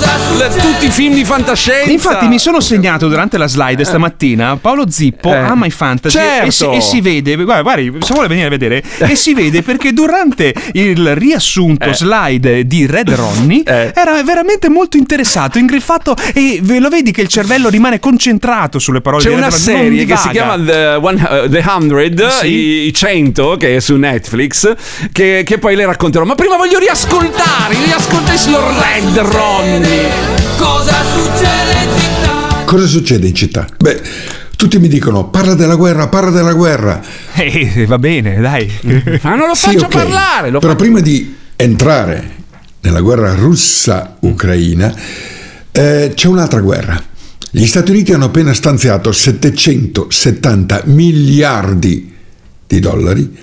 [0.61, 1.91] tutti i film di fantascienza.
[1.91, 5.37] Infatti mi sono segnato durante la slide stamattina Paolo Zippo Eh.
[5.37, 6.47] ama i fantasy Certo.
[6.47, 9.63] e, si, e si vede, guarda, guardi, se vuole venire a vedere, e si vede
[9.63, 11.95] perché durante il riassunto Eh.
[11.95, 13.63] slide di Red Ronnie
[13.95, 19.01] era veramente molto interessato, ingriffato e ve lo vedi che il cervello rimane concentrato sulle
[19.01, 21.63] parole C'è di Red una Ronnie, non serie che si chiama The, One- uh, The
[21.63, 22.47] 100, Sì.
[22.47, 24.75] i, i 100, che è su Netflix,
[25.13, 26.25] che, che poi le racconterò.
[26.25, 30.09] Ma prima voglio riascoltare, riascoltare lo Red Ronnie.
[30.57, 32.65] Cosa succede?
[32.65, 33.67] Cosa succede in città?
[33.79, 34.01] Beh,
[34.57, 37.01] tutti mi dicono parla della guerra, parla della guerra.
[37.35, 38.71] Eh, va bene, dai.
[39.23, 39.93] Ma non lo Sì, faccio ok.
[39.95, 40.51] parlare.
[40.51, 42.31] Lo Però prima di entrare
[42.81, 44.95] nella guerra russa-ucraina
[45.73, 47.03] eh, c'è un'altra guerra.
[47.51, 52.13] Gli Stati Uniti hanno appena stanziato 770 miliardi
[52.67, 53.39] di dollari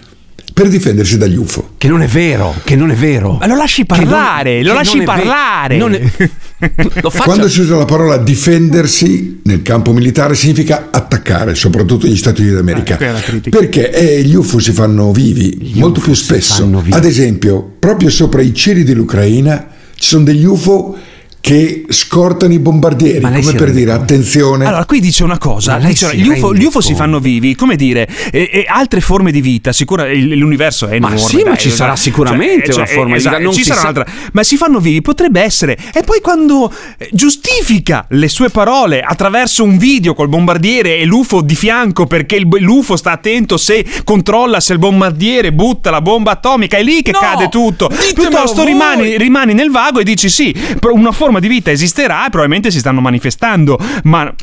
[0.61, 1.71] per difendersi dagli UFO.
[1.77, 3.37] Che non è vero, che non è vero.
[3.39, 5.77] Ma lo lasci parlare, lo lasci non è ve- parlare.
[5.77, 6.01] non è-
[7.01, 7.23] lo faccio.
[7.23, 12.55] Quando si usa la parola difendersi nel campo militare significa attaccare, soprattutto gli Stati Uniti
[12.55, 12.97] d'America.
[12.97, 13.57] critica.
[13.57, 16.69] Perché eh, gli UFO si fanno vivi molto più spesso.
[16.89, 20.95] Ad esempio, proprio sopra i cieli dell'Ucraina ci sono degli UFO
[21.41, 24.65] che scortano i bombardieri, come per rende dire attenzione.
[24.65, 27.55] Allora, qui dice una cosa: Ma lei dice, gli, UFO, gli UFO si fanno vivi,
[27.55, 29.73] come dire, e, e altre forme di vita.
[29.73, 31.17] Sicura, l'universo è Ma enorme.
[31.27, 33.79] sì, ma dai, ci cioè, sarà sicuramente una forma di esatto, vita, non ci sarà
[33.79, 35.77] sa- un'altra, ma si fanno vivi, potrebbe essere.
[35.93, 41.41] E poi quando eh, giustifica le sue parole attraverso un video col bombardiere e l'UFO
[41.41, 46.31] di fianco perché il- l'UFO sta attento se controlla se il bombardiere butta la bomba
[46.31, 47.89] atomica, è lì che cade tutto.
[48.13, 50.55] Piuttosto rimani, rimani nel vago e dici sì,
[50.91, 54.33] una forma di vita esisterà e probabilmente si stanno manifestando, ma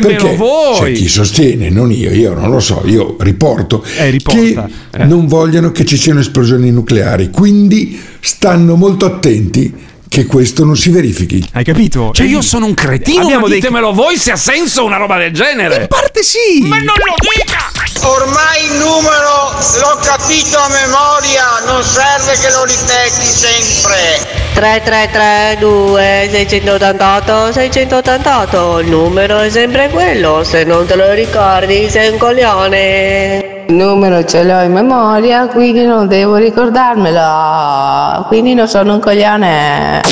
[0.00, 0.36] Perché
[0.84, 4.68] C'è chi sostiene, non io, io non lo so, io riporto Eh, riporta.
[4.90, 9.72] che non vogliono che ci siano esplosioni nucleari, quindi stanno molto attenti
[10.16, 11.46] che questo non si verifichi.
[11.52, 12.10] Hai capito?
[12.14, 15.18] Cioè, io sono un cretino, Abbiamo ma dei- ditemelo voi se ha senso una roba
[15.18, 15.82] del genere.
[15.82, 16.62] In parte sì.
[16.62, 18.08] Ma non lo dica!
[18.08, 24.44] Ormai il numero l'ho capito a memoria, non serve che lo ripeti sempre.
[24.54, 32.16] 3332 688 688 il numero è sempre quello se non te lo ricordi sei un
[32.16, 39.00] coglione il numero ce l'ho in memoria quindi non devo ricordarmelo quindi non sono un
[39.00, 40.02] coglione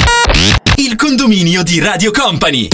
[0.76, 2.66] Il condominio di Radio Company.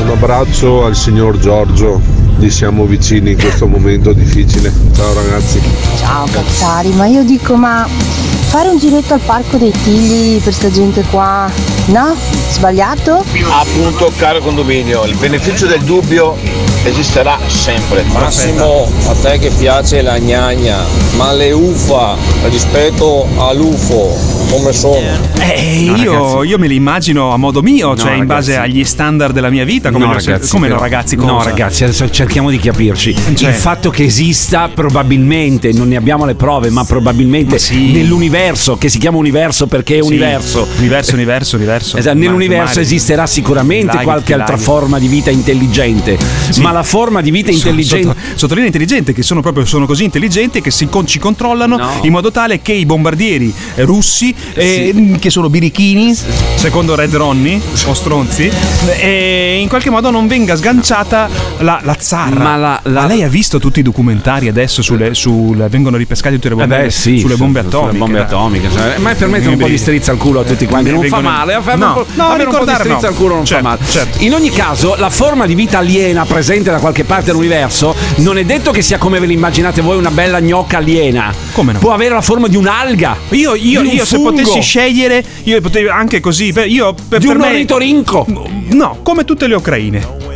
[0.00, 2.00] Un abbraccio al signor Giorgio,
[2.38, 4.72] gli siamo vicini in questo momento difficile.
[4.96, 5.60] Ciao ragazzi.
[5.98, 10.70] Ciao cazzari, ma io dico ma fare un giretto al parco dei Tigli per sta
[10.70, 11.50] gente qua,
[11.86, 12.16] no?
[12.50, 13.24] Sbagliato?
[13.50, 16.36] Appunto, caro condominio, il beneficio del dubbio
[16.84, 18.04] esisterà sempre.
[18.12, 20.78] Massimo, a te che piace la gnagna,
[21.16, 22.16] ma le ufa
[22.48, 24.16] rispetto all'UFO
[24.50, 24.96] come sono?
[25.38, 26.48] Eh, No, io, ragazzi.
[26.48, 28.70] io me li immagino a modo mio, No, cioè in base ragazzi.
[28.70, 31.48] agli standard della mia vita, come, no, no, ragazzi, come no, però- ragazzi, No, cosa?
[31.48, 33.14] ragazzi, adesso cerchiamo di capirci.
[33.34, 38.88] Cioè- Il fatto che esista probabilmente, non ne abbiamo le prove, ma probabilmente nell'universo, che
[38.88, 40.06] si chiama universo perché è Sì.
[40.08, 40.66] universo.
[40.78, 41.96] Universo, universo, universo.
[41.96, 42.80] Esatto, nell'universo Mare.
[42.82, 44.64] esisterà sicuramente Laghi, qualche altra laghi.
[44.64, 46.18] forma di vita intelligente,
[46.60, 48.06] ma la forma di vita intelligente...
[48.08, 52.30] sotto- sottolinea intelligente, che sono proprio sono così intelligenti che si ci controllano in modo
[52.30, 56.14] tale che i bombardieri eh, russi, eh, che sono birichini,
[56.54, 58.50] secondo Red Ronnie, o stronzi,
[58.98, 61.28] e in qualche modo non venga sganciata
[61.58, 62.56] la, la zarra.
[62.56, 66.54] Ma la- lei ha visto tutti i documentari adesso sulle, sul, vengono ripescati tutte le
[66.54, 67.88] Eh bombe, beh, sì, sulle bombe su- atomiche.
[67.90, 70.66] sulle bombe atomiche, cioè, ma per mettere un po' di strizza al culo a tutti
[70.66, 73.06] quanti non fa Vengono- male, avere No, no, avere un po' di ricordare strizza no.
[73.08, 73.90] al culo non Certo, fa male.
[73.90, 74.24] certo.
[74.24, 78.44] In ogni caso, la forma di vita aliena presente da qualche parte dell'universo non è
[78.44, 81.32] detto che sia come ve l'immaginate voi una bella gnocca aliena.
[81.52, 81.78] Come no?
[81.78, 83.16] Può avere la forma di un'alga.
[83.30, 86.52] Io, io, un io se potessi scegliere, io potevo anche così.
[86.66, 88.26] Io, per, Di per un me- ornitorinco.
[88.70, 90.29] No, come tutte le ucraine.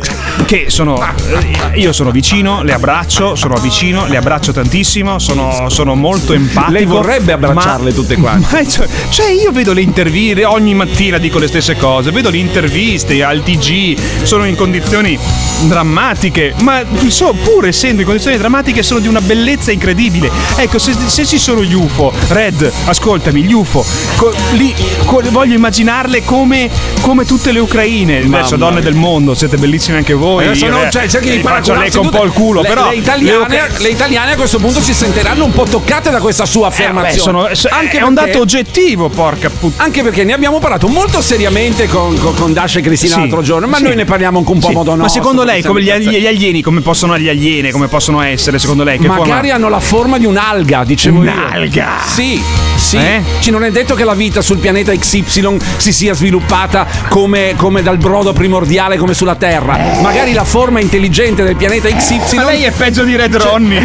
[0.45, 1.01] Che sono.
[1.01, 6.71] eh, Io sono vicino, le abbraccio, sono vicino, le abbraccio tantissimo, sono, sono molto empatico.
[6.71, 8.63] Lei vorrebbe abbracciarle ma- tutte quante.
[8.69, 13.23] Cioè, cioè, io vedo le interviste, ogni mattina dico le stesse cose, vedo le interviste
[13.23, 15.17] al TG, sono in condizioni
[15.63, 20.29] drammatiche, ma so- pur essendo in condizioni drammatiche sono di una bellezza incredibile.
[20.57, 23.83] Ecco, se, se ci sono gli UFO, Red, ascoltami, gli UFO,
[24.17, 24.73] co- lì
[25.05, 26.69] co- voglio immaginarle come,
[27.01, 28.19] come tutte le ucraine.
[28.19, 30.24] Adesso, donne del mondo, siete bellissime anche voi.
[30.33, 32.67] Adesso Io, non, eh, cioè, cerchi di faccio paragonarsi l'eco un po' il culo, le,
[32.67, 36.19] però le italiane, le- le italiane a questo punto si sentiranno un po' toccate da
[36.19, 37.17] questa sua Eh, affermazione.
[37.19, 39.83] sono- so- Anche è un perché- dato oggettivo, porca puttana.
[39.83, 43.41] Anche perché ne abbiamo parlato molto seriamente con, con, con Dasha e Cristina Sì, l'altro
[43.41, 43.83] giorno, ma sì.
[43.83, 44.75] noi ne parliamo anche un po' a Sì.
[44.75, 45.05] modo nostro.
[45.05, 48.83] Ma secondo lei, come gli, gli- alieni, come possono gli alieni, come possono essere, secondo
[48.83, 48.97] lei?
[48.97, 49.53] Che Magari forma?
[49.53, 51.19] hanno la forma di un'alga, dicevo.
[51.19, 51.89] Un'alga?
[52.05, 52.41] Sì,
[52.77, 52.97] sì.
[52.97, 53.21] Eh?
[53.39, 57.81] Ci non è detto che la vita sul pianeta XY si sia sviluppata come, come
[57.81, 59.77] dal brodo primordiale come sulla Terra.
[60.15, 63.83] Magari la forma intelligente del pianeta XY Ma lei è peggio di Red Ronnie.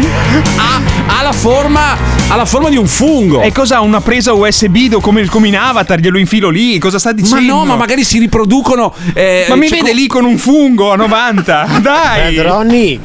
[0.55, 0.79] ha,
[1.17, 1.97] ha la forma,
[2.29, 3.41] ha la forma di un fungo.
[3.41, 3.81] E cosa?
[3.81, 5.99] Una presa USB do- come, come in Avatar?
[5.99, 6.79] Glielo infilo lì?
[6.79, 7.53] Cosa sta Ma dicendo?
[7.53, 8.93] no, ma magari si riproducono.
[9.13, 11.67] eh, Ma mi cioè, vede co- lì con un fungo a 90?
[11.83, 12.37] Dai!
[12.39, 12.97] Ronnie,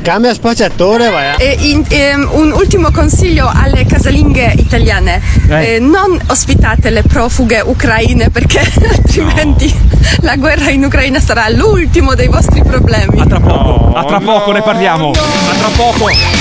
[0.00, 1.34] cambia spacciatore, vai.
[1.38, 5.74] E in- ehm, un ultimo consiglio alle casalinghe italiane: Eh.
[5.74, 8.60] Eh, non ospitate le profughe ucraine perché
[8.90, 9.72] altrimenti
[10.20, 13.20] la guerra in Ucraina sarà l'ultimo dei vostri problemi.
[13.20, 15.10] A tra poco, a tra poco ne parliamo.
[15.10, 16.39] A tra poco.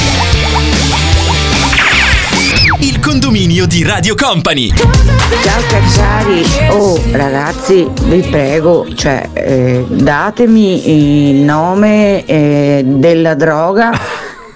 [3.09, 4.71] Condominio di Radio Company.
[4.71, 13.89] Ciao Cazzari, oh ragazzi vi prego, cioè eh, datemi il nome eh, della droga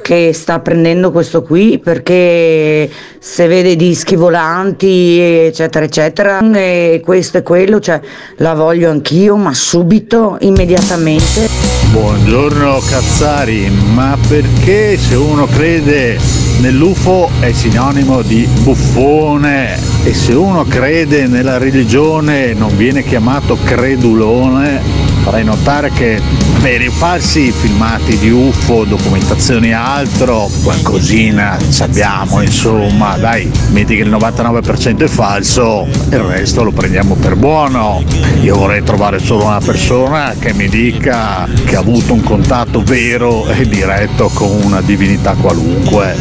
[0.04, 2.88] che sta prendendo questo qui perché
[3.18, 8.00] se vede dischi volanti eccetera eccetera e questo e quello, cioè
[8.38, 11.53] la voglio anch'io ma subito, immediatamente.
[11.94, 16.18] Buongiorno Cazzari, ma perché se uno crede
[16.60, 25.03] nell'UFO è sinonimo di buffone e se uno crede nella religione non viene chiamato credulone?
[25.24, 26.22] Vorrei notare che
[26.62, 34.02] per i falsi filmati di UFO, documentazioni e altro, qualcosina sappiamo, insomma, dai, metti che
[34.02, 38.04] il 99% è falso, il resto lo prendiamo per buono.
[38.42, 43.48] Io vorrei trovare solo una persona che mi dica che ha avuto un contatto vero
[43.48, 46.16] e diretto con una divinità qualunque,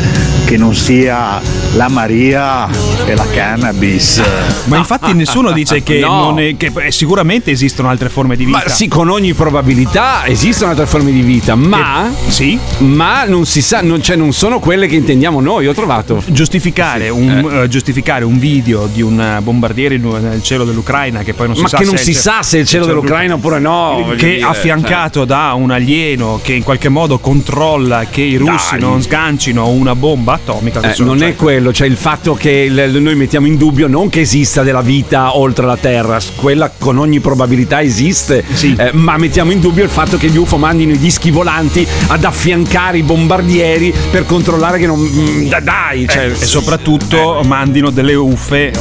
[0.44, 1.40] che non sia
[1.74, 2.68] la Maria
[3.04, 4.22] e la cannabis.
[4.64, 6.24] Ma infatti nessuno dice che, No.
[6.30, 8.62] non è- che sicuramente esistono altre forme di vita.
[8.64, 12.12] Ma sì, con ogni probabilità esistono altre forme di vita, ma.
[12.26, 12.58] sì?
[12.80, 15.66] Ma non si sa, non, cioè, non sono quelle che intendiamo noi.
[15.66, 16.22] Ho trovato.
[16.26, 21.46] Giustificare, un, eh, giustificare un video di un eh, bombardiere nel cielo dell'Ucraina che poi
[21.46, 24.12] non si Ma sa che non si sa se è il cielo dell'Ucraina oppure no.
[24.14, 28.80] che dire, affiancato da un alieno che in qualche modo controlla che i russi Dai.
[28.80, 30.80] non sgancino una bomba atomica.
[30.80, 34.10] Eh, non cioè- è quello, cioè il fatto che il- noi mettiamo in dubbio non
[34.10, 38.44] che esista della vita oltre la Terra, quella con ogni probabilità esiste,
[38.76, 42.24] eh, ma mettiamo in dubbio il fatto che gli UFO mandino i dischi volanti ad
[42.24, 45.00] affiancare i bombardieri per controllare che non...
[45.00, 48.72] mm, da- dai, cioè, e soprattutto mandino delle uffe.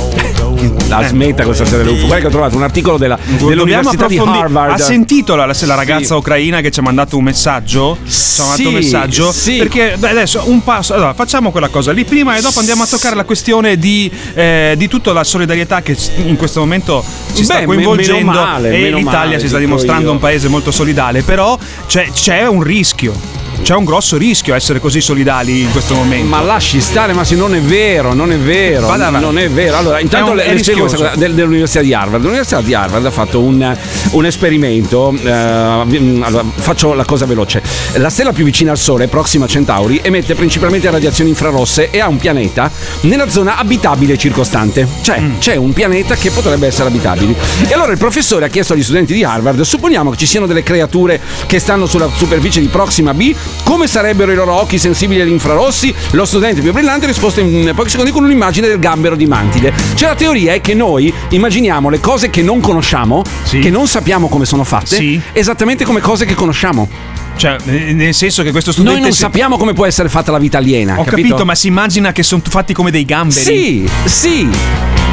[0.87, 2.05] La smetta questa sera delle UFO.
[2.05, 4.17] Guarda che ho trovato un articolo della, dell'Università di.
[4.17, 4.71] Harvard.
[4.73, 6.13] Ha sentito la, la ragazza Sì.
[6.13, 7.97] ucraina che ci ha mandato un messaggio?
[8.05, 9.31] Ci ha mandato un Sì, messaggio?
[9.31, 9.57] sì.
[9.57, 10.93] Perché beh, adesso un passo.
[10.93, 14.75] Allora, facciamo quella cosa lì prima e dopo andiamo a toccare la questione di, eh,
[14.77, 18.31] di tutta la solidarietà che in questo momento ci sta Beh, coinvolgendo.
[18.31, 20.11] male, e l'Italia male, si sta dimostrando io.
[20.11, 21.21] un paese molto solidale.
[21.23, 23.39] Però c'è, c'è un rischio.
[23.61, 26.27] C'è un grosso rischio essere così solidali in questo momento.
[26.27, 29.25] Ma lasci stare, ma se non è vero, non è vero, Vada avanti.
[29.25, 29.77] non è vero.
[29.77, 32.23] Allora, intanto le, le spiego questa cosa del- dell'Università di Harvard.
[32.23, 33.77] L'Università di Harvard ha fatto un,
[34.11, 37.61] un esperimento, eh, vi- allora, faccio la cosa veloce.
[37.93, 42.07] La stella più vicina al Sole, prossima a Centauri, emette principalmente radiazioni infrarosse e ha
[42.07, 42.69] un pianeta
[43.01, 44.87] nella zona abitabile circostante.
[45.01, 45.37] Cioè, Mm.
[45.39, 47.35] c'è un pianeta che potrebbe essere abitabile.
[47.67, 50.63] E allora il professore ha chiesto agli studenti di Harvard, supponiamo che ci siano delle
[50.63, 53.33] creature che stanno sulla superficie di Proxima B,
[53.63, 55.93] come sarebbero i loro occhi sensibili agli infrarossi?
[56.11, 59.73] Lo studente più brillante ha risposto in pochi secondi con un'immagine del gambero di mantide.
[59.95, 64.27] Cioè la teoria è che noi immaginiamo le cose che non conosciamo, che non sappiamo
[64.27, 65.19] come sono fatte, Sì.
[65.33, 66.89] esattamente come cose che conosciamo.
[67.35, 68.95] Cioè, nel senso che questo studente.
[68.99, 70.99] Noi non si- sappiamo come può essere fatta la vita aliena.
[70.99, 71.43] Ho capito?
[71.45, 73.41] ma si immagina che sono fatti come dei gamberi.
[73.41, 74.49] Sì, sì.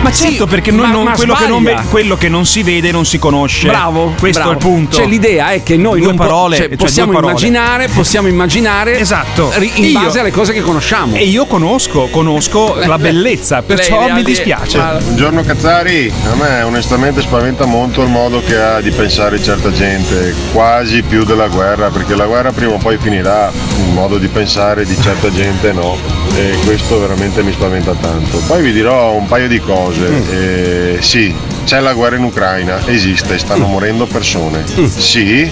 [0.01, 2.63] Ma certo, perché noi ma- non- ma quello, che non, ve- quello che non si
[2.63, 3.67] vede non si conosce.
[3.69, 4.15] Bravo.
[4.19, 4.55] Questo bravo.
[4.55, 4.97] è il punto.
[4.97, 7.33] Cioè, l'idea è che noi Due non po- parole, cioè, cioè, possiamo due parole.
[7.47, 9.51] immaginare, possiamo immaginare Esatto.
[9.57, 11.15] ri- in Io- base alle cose che conosciamo.
[11.17, 14.79] E io conosco, conosco la bellezza, perciò Lei mi di- dispiace.
[14.79, 19.71] Ma- Buongiorno Cazzari, a me onestamente spaventa molto il modo che ha di pensare certa
[19.73, 24.29] gente, quasi più della guerra, perché la guerra prima o poi finirà, il modo di
[24.29, 25.97] pensare di certa gente no,
[26.37, 28.39] e questo veramente mi spaventa tanto.
[28.47, 29.87] Poi vi dirò un paio di cose,
[30.31, 35.51] Eh, sì, c'è la guerra in Ucraina, esiste, stanno morendo persone, sì,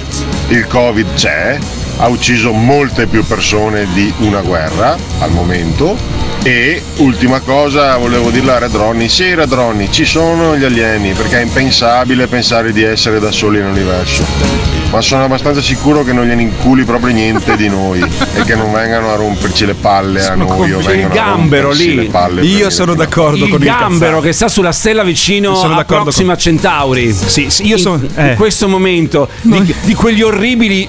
[0.49, 1.59] il Covid c'è,
[1.99, 5.97] ha ucciso molte più persone di una guerra al momento,
[6.47, 11.13] E ultima cosa, volevo dirla a Red Ronnie, sì Red Ronnie, ci sono gli alieni,
[11.13, 14.76] perché è impensabile pensare di essere da soli nell'universo.
[14.91, 18.73] Ma sono abbastanza sicuro che non gliene inculi proprio niente di noi e che non
[18.73, 22.11] vengano a romperci le palle a noi o il gambero lì.
[22.43, 26.37] Io sono d'accordo il con il gambero che sta sulla stella vicino Sono a Proxima
[26.37, 27.13] Centauri.
[27.13, 27.97] Sì, sì, io sono.
[27.97, 30.89] in, in questo momento di, di quegli orribili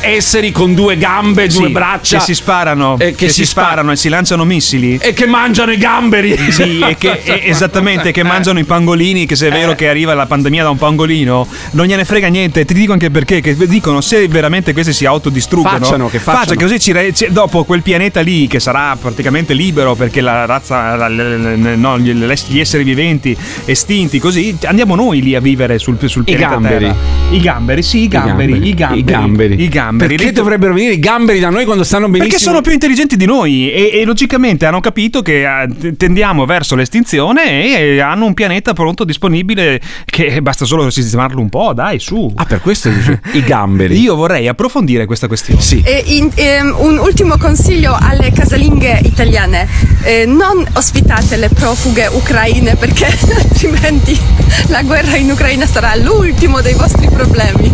[0.00, 3.96] esseri con due gambe, due Sì, braccia che si sparano, eh, che, si, sparano e
[3.96, 4.98] si lanciano missili.
[5.00, 6.36] e che mangiano i gamberi.
[6.50, 10.14] Sì, e che, e- esattamente, che mangiano i pangolini, che se è vero che arriva
[10.14, 12.64] la pandemia da un pangolino, non gliene frega niente.
[12.64, 16.44] Ti dico anche perché, che dicono se veramente questi si autodistruggono, Facciano, che facciano.
[16.44, 20.44] faccia, così ci re- ci- dopo quel pianeta lì che sarà praticamente libero perché la
[20.46, 25.40] razza, la- le- le- no, gli, gli esseri viventi estinti, così andiamo noi lì a
[25.40, 26.84] vivere sul, sul I pianeta gamberi.
[26.86, 26.96] Terra.
[27.30, 29.62] I gamberi, sì, i gamberi, i gamberi, I gamberi.
[29.62, 30.16] i gamberi.
[30.16, 32.28] Perché dovrebbero venire i gamberi da noi quando stanno benissimo?
[32.28, 36.74] perché sono più intelligenti di noi e, e logicamente hanno capito che eh, tendiamo verso
[36.76, 42.30] l'estinzione e hanno un pianeta pronto, disponibile, che basta solo sistemarlo un po', dai, su.
[42.34, 43.98] Ah, per questo dici i gamberi.
[44.00, 45.60] Io vorrei approfondire questa questione.
[45.60, 45.82] Sì.
[45.84, 49.66] E in- ehm, un ultimo consiglio alle casalinghe italiane,
[50.02, 54.18] Eh, non ospitate le profughe ucraine perché altrimenti
[54.66, 57.70] la guerra in Ucraina sarà l'ultimo dei vostri problemi.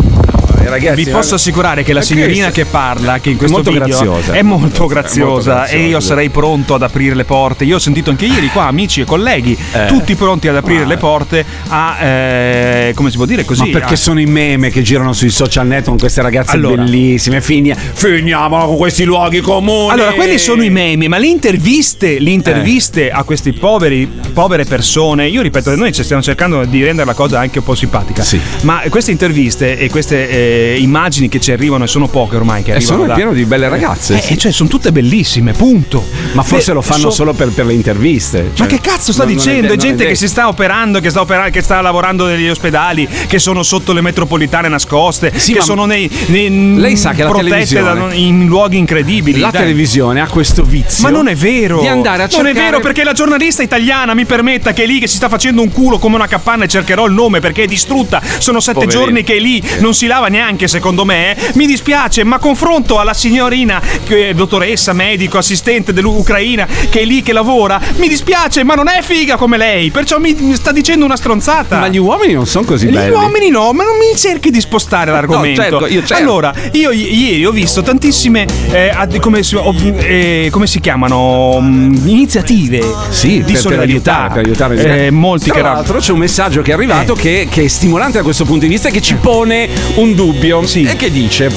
[0.69, 3.37] Ragazzi, Vi posso assicurare che la Ma che signorina è- che parla, che in è
[3.37, 4.33] questo molto video graziosa.
[4.33, 5.65] è molto È molto graziosa graziosa.
[5.75, 7.63] e io sarei pronto ad aprire le porte.
[7.63, 9.85] Io ho sentito anche ieri qua amici e colleghi, Eh.
[9.87, 13.65] tutti pronti ad aprire le porte a eh, come si può dire così?
[13.65, 16.83] Ma perché a- sono i meme che girano sui social network con queste ragazze Allora.
[16.83, 17.41] bellissime?
[17.41, 19.91] Fini- finiamola con questi luoghi comuni.
[19.91, 23.11] Allora, quelli sono i memi, ma le interviste, le interviste Eh.
[23.11, 27.39] a questi poveri, povere persone, io ripeto, noi ci stiamo cercando di rendere la cosa
[27.39, 28.23] anche un po' simpatica.
[28.61, 32.71] Ma queste interviste e queste eh, immagini che ci arrivano, e sono poche ormai, che
[32.71, 34.15] E arrivano sono da- pieno di belle ragazze.
[34.17, 34.37] Eh, sì.
[34.37, 36.03] cioè, sono tutte bellissime, punto.
[36.33, 38.41] Ma forse lo fanno so- solo per, per le interviste.
[38.43, 39.61] Ma cioè, che cazzo sta non- non dicendo?
[39.61, 40.19] de- È, non gente che detto.
[40.19, 44.01] si sta operando, che sta, opera- che sta lavorando negli ospedali, che sono sotto le
[44.01, 48.45] metropolitane nascoste, che ma- sono nei, nei- Lei sa che la protette televisione- da- in
[48.47, 49.39] luoghi incredibili.
[49.39, 49.61] La dai.
[49.61, 51.03] televisione ha questo vizio.
[51.03, 51.79] Ma non è vero.
[51.81, 54.85] Di andare a Non è cercare- vero perché la giornalista italiana mi permetta che è
[54.85, 57.63] lì che si sta facendo un culo come una capanna e cercherò il nome perché
[57.63, 58.21] è distrutta.
[58.39, 59.03] Sono sette Poverina.
[59.03, 61.37] giorni che è lì, non si lava neanche secondo me.
[61.53, 67.33] Mi dispiace, ma confronto alla signorina, che dottoressa, medico, assistente dell'Ucraina, che è lì che
[67.33, 69.91] lavora, mi dispiace, ma non è figa come lei.
[69.91, 71.77] Perciò mi, mi sta dicendo una stronzata.
[71.79, 73.11] Ma gli uomini non sono così Gli belli.
[73.13, 75.61] uomini no, ma non mi cerchi di spostare l'argomento.
[75.61, 76.15] certo, io certo.
[76.15, 80.79] Allora, io i- ieri ho visto tantissime, eh, ad- come, si, oh, eh, come si
[80.79, 84.21] chiamano, Mm, iniziative Sì, di per, per solidarietà.
[84.29, 85.05] aiutare, per aiutare.
[85.07, 87.19] Eh, molti Tra che l'altro c'è un messaggio che è arrivato Eh.
[87.19, 90.61] che, che è stimolante da questo punto di vista e che ci pone un dubbio.
[90.61, 91.51] E che dice?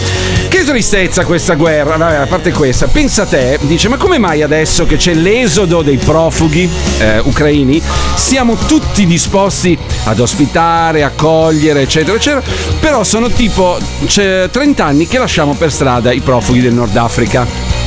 [0.48, 4.40] Che tristezza questa guerra, vabbè, a parte questa, pensa a te, dice ma come mai
[4.40, 7.82] adesso che c'è l'esodo dei profughi eh, ucraini
[8.16, 12.42] siamo tutti disposti ad ospitare, accogliere eccetera eccetera,
[12.80, 17.83] però sono tipo c'è 30 anni che lasciamo per strada i profughi del Nord Africa.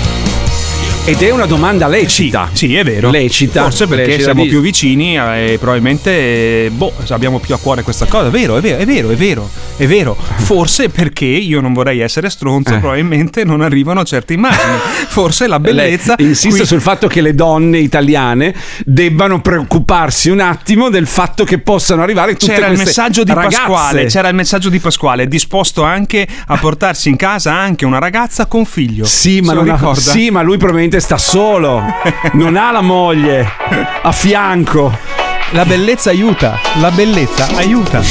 [1.09, 2.49] Ed è una domanda lecita.
[2.51, 3.09] Sì, è vero.
[3.09, 3.61] Lecita.
[3.63, 8.07] Forse perché Lecita siamo di- più vicini e probabilmente boh, abbiamo più a cuore questa
[8.07, 8.27] cosa.
[8.27, 10.17] È vero, è vero, è vero, è vero, è vero.
[10.17, 12.79] Forse perché io non vorrei essere stronzo, Eh.
[12.79, 14.73] probabilmente non arrivano certe immagini.
[15.07, 16.15] Forse la bellezza.
[16.17, 18.53] Lei insiste qui- sul fatto che le donne italiane
[18.83, 23.55] debbano preoccuparsi un attimo del fatto che possano arrivare tutte C'era il messaggio di ragazze.
[23.59, 28.45] Pasquale, c'era il messaggio di Pasquale, disposto anche a portarsi in casa anche una ragazza
[28.47, 29.05] con figlio.
[29.05, 31.83] Sì ma, lo non sì, ma lui probabilmente sta solo,
[32.33, 33.49] non ha la moglie
[34.01, 34.97] a fianco.
[35.51, 38.01] La bellezza aiuta, la bellezza aiuta.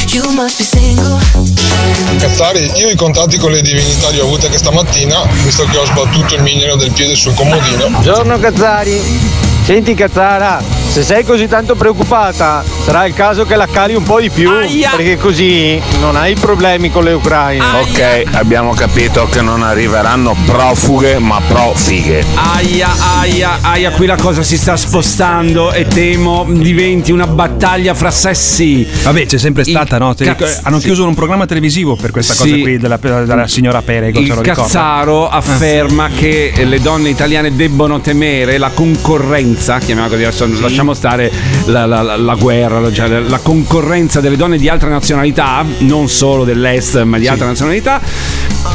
[2.18, 5.84] Cazzari, io i contatti con le divinità li ho avute questa mattina, visto che ho
[5.84, 7.88] sbattuto il mignolo del piede sul comodino.
[7.88, 9.45] Buongiorno Cazzari.
[9.66, 14.20] Senti Cazzara, se sei così tanto preoccupata, sarà il caso che la cali un po'
[14.20, 14.48] di più,
[14.94, 17.64] perché così non hai problemi con le ucraine.
[17.80, 22.24] Ok, abbiamo capito che non arriveranno profughe ma profighe.
[22.34, 22.88] Aia,
[23.18, 28.86] aia, aia, qui la cosa si sta spostando e temo diventi una battaglia fra sessi.
[29.02, 30.14] Vabbè, c'è sempre stata, no?
[30.14, 30.84] Ti cazz- hanno sì.
[30.86, 32.60] chiuso un programma televisivo per questa cosa Sì.
[32.60, 34.20] qui della, della signora Perego.
[34.20, 34.54] Il ricorda.
[34.54, 35.38] Cazzaro Ah.
[35.38, 41.32] afferma che le donne italiane debbono temere la concorrenza, chiamiamola così, adesso lasciamo lasciamo stare
[41.66, 46.44] la, la- la- guerra, la, cioè la concorrenza delle donne di altre nazionalità, non solo
[46.44, 48.00] dell'est, ma di altre nazionalità,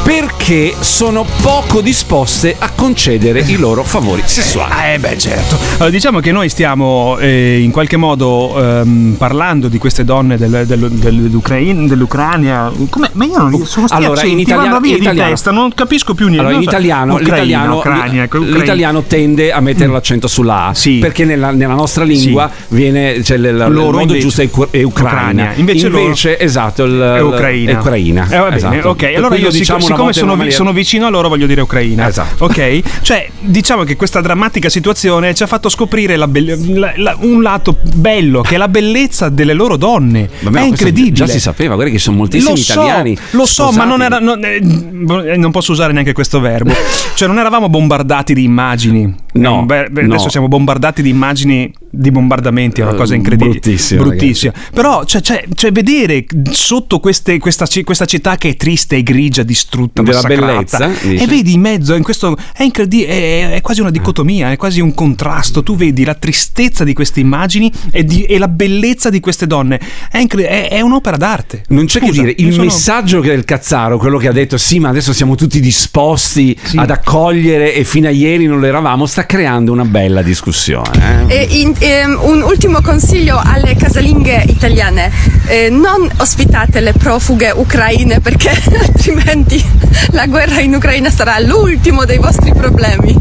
[0.02, 4.94] perché sono poco disposte a concedere i loro favori sessuali.
[4.94, 5.56] Eh beh certo.
[5.74, 10.64] Allora, diciamo che noi stiamo eh, in qualche modo ehm, parlando di queste donne del-
[10.66, 12.72] del- dell'Ucraina, dell'Ucraina.
[12.90, 13.10] Come?
[13.12, 16.14] Ma io non sono sti Allora, in italiano- via in di italiano- testa, non capisco
[16.14, 16.40] più niente.
[16.44, 18.28] Allora, in italiano, Ucraina, l'italiano, Ucraina.
[18.58, 23.44] l'italiano tende a mettere l'accento sulla A perché nella, nella nostra lingua viene cioè, il,
[23.44, 25.20] il Loro modo invece- giusto è, è Ucraina.
[25.20, 25.52] Ucraina.
[25.56, 27.70] Invece loro- esatto, il, È Ucraina.
[27.70, 28.26] È Ucraina.
[28.28, 28.88] Eh, va bene, esatto.
[28.90, 29.02] ok.
[29.16, 32.08] Allora io, diciamo siccome sono, vi- sono vicino a loro, voglio dire Ucraina.
[32.08, 32.44] Esatto.
[32.44, 32.80] Ok?
[33.02, 37.42] Cioè, diciamo che questa drammatica situazione ci ha fatto scoprire la belle- la- la- un
[37.42, 40.28] lato bello, che è la bellezza delle loro donne.
[40.40, 41.12] Vabbè, è incredibile.
[41.14, 43.16] Già si sapeva, guarda che sono moltissimi lo so, italiani.
[43.30, 44.18] Lo so, ma non era.
[44.18, 46.72] non- eh, non posso usare neanche questo verbo.
[47.14, 49.14] cioè, non eravamo bombardati di immagini.
[49.34, 50.14] No, Beh, no.
[50.14, 50.61] Adesso siamo bombardati
[51.02, 53.58] di immagini di bombardamenti, è una Eh, cosa incredibile.
[53.58, 54.52] bruttissima, Bruttissima.
[54.72, 59.42] Però, cioè, cioè- cioè, vedere sotto queste- questa, questa città che è triste e grigia,
[59.42, 61.16] distrutta, Della bellezza, dici?
[61.22, 64.80] e vedi in mezzo, in questo, è incredibile, è, è quasi una dicotomia, è quasi
[64.80, 65.62] un contrasto.
[65.62, 69.78] Tu vedi la tristezza di queste immagini e, di- e la bellezza di queste donne.
[70.10, 71.64] È, incre- è- è un'opera d'arte.
[71.68, 74.32] Non c'è che Scusa, dire, io il sono- messaggio che del Cazzaro, quello che ha
[74.32, 78.66] detto sì, ma adesso siamo tutti disposti ad accogliere e fino a ieri non lo
[78.66, 81.26] eravamo, sta creando una bella discussione.
[81.28, 81.34] eh.
[81.34, 85.10] E in- ehm, un ultimo consiglio alle casalinghe italiane,
[85.46, 89.62] eh, non ospitate le profughe ucraine perché altrimenti
[90.10, 93.16] la guerra in Ucraina sarà l'ultimo dei vostri problemi.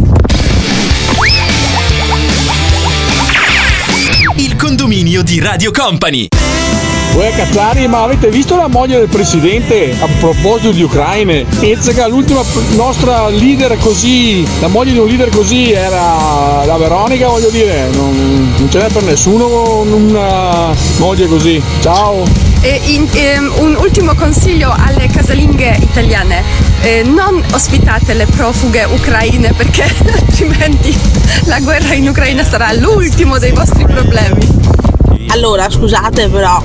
[4.36, 6.30] Il condominio di Radio Company.
[7.14, 11.44] Uè Cazzari, ma avete visto la moglie del presidente a proposito di Ucraina?
[11.60, 12.42] Pensa che l'ultima
[12.76, 18.54] nostra leader così, la moglie di un leader così era la Veronica, voglio dire, non,
[18.58, 21.62] non ce n'è per nessuno una moglie così.
[21.82, 22.24] Ciao!
[22.62, 26.44] E in- ehm, un ultimo consiglio alle casalinghe italiane,
[26.82, 29.84] eh, non ospitate le profughe ucraine perché
[30.16, 30.98] altrimenti
[31.44, 34.48] la guerra in Ucraina sarà l'ultimo dei vostri problemi.
[35.28, 36.62] Allora, scusate però,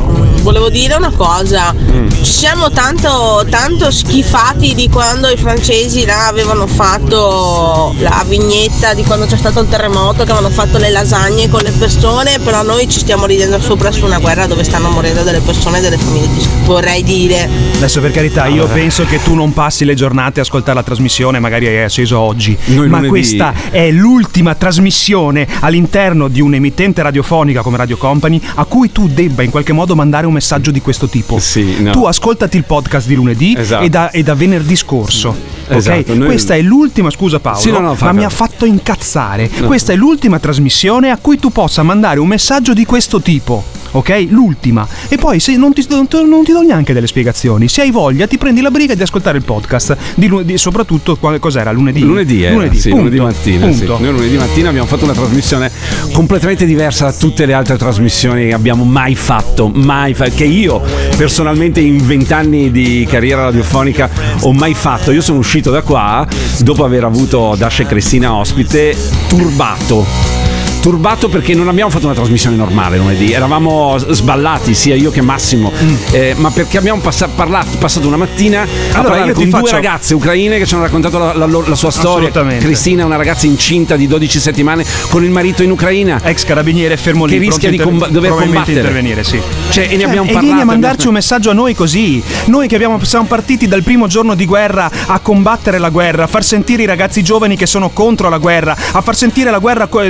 [0.46, 1.74] volevo dire una cosa.
[2.22, 9.02] Ci siamo tanto, tanto schifati di quando i francesi là avevano fatto la vignetta di
[9.02, 12.88] quando c'è stato il terremoto, che avevano fatto le lasagne con le persone, però noi
[12.88, 16.46] ci stiamo ridendo sopra su una guerra dove stanno morendo delle persone e delle famiglie.
[16.64, 17.48] Vorrei dire.
[17.74, 18.78] Adesso per carità, io Vabbè.
[18.78, 22.56] penso che tu non passi le giornate a ascoltare la trasmissione, magari hai acceso oggi.
[22.66, 28.64] Noi ma lunedì- questa è l'ultima trasmissione all'interno di un'emittente radiofonica come Radio Company a
[28.64, 31.38] cui tu debba in qualche modo mandare un messaggio di questo tipo.
[31.80, 31.90] no.
[31.90, 33.84] Tu ascoltati il podcast di lunedì Esatto.
[33.84, 35.28] e, da, e da venerdì scorso.
[35.68, 35.74] ok?
[35.74, 39.48] Esatto, noi- Questa è l'ultima, scusa Paolo, Sì, no, no, ma mi ha fatto incazzare.
[39.48, 43.64] Questa è l'ultima trasmissione a cui tu possa mandare un messaggio di questo tipo.
[43.96, 44.26] Ok?
[44.28, 44.86] L'ultima.
[45.08, 47.66] E poi se non ti, non ti- do neanche delle spiegazioni.
[47.68, 49.96] Se hai voglia, ti prendi la briga di ascoltare il podcast.
[50.14, 51.72] Di lunedì, soprattutto qual- cos'era?
[51.72, 52.00] Lunedì.
[52.00, 53.72] Lunedì, era, sì, punto, lunedì mattina.
[53.72, 53.84] sì.
[53.86, 55.70] Noi lunedì mattina abbiamo fatto una trasmissione
[56.12, 60.82] completamente diversa da tutte le altre trasmissioni che abbiamo mai fatto, mai fa- che io
[61.16, 65.10] personalmente in vent'anni di carriera radiofonica ho mai fatto.
[65.10, 66.26] Io sono uscito da qua
[66.60, 68.94] dopo aver avuto Dasha e Cristina ospite
[69.28, 70.45] turbato.
[70.90, 75.72] Turbato perché non abbiamo fatto una trasmissione normale lunedì, eravamo sballati sia io che Massimo,
[76.12, 78.94] eh, ma perché abbiamo passa- parlato, passato una mattina a Mm.
[78.94, 81.90] Allora, ti con due faccio- ragazze ucraine che ci hanno raccontato la, la la sua
[81.90, 82.30] storia.
[82.30, 86.20] Cristina è una ragazza incinta di 12 settimane con il marito in Ucraina.
[86.22, 87.32] Ex carabiniere fermo lì.
[87.32, 88.78] Che rischia di inter- dover combattere.
[88.78, 89.40] intervenire, sì.
[89.70, 90.44] Cioè, e ne Cioè, abbiamo e parlato.
[90.46, 92.22] vieni a mandarci un messaggio a noi così.
[92.44, 96.26] Noi che abbiamo, siamo partiti dal primo giorno di guerra a combattere la guerra, a
[96.28, 99.88] far sentire i ragazzi giovani che sono contro la guerra, a far sentire la guerra
[99.88, 100.04] co-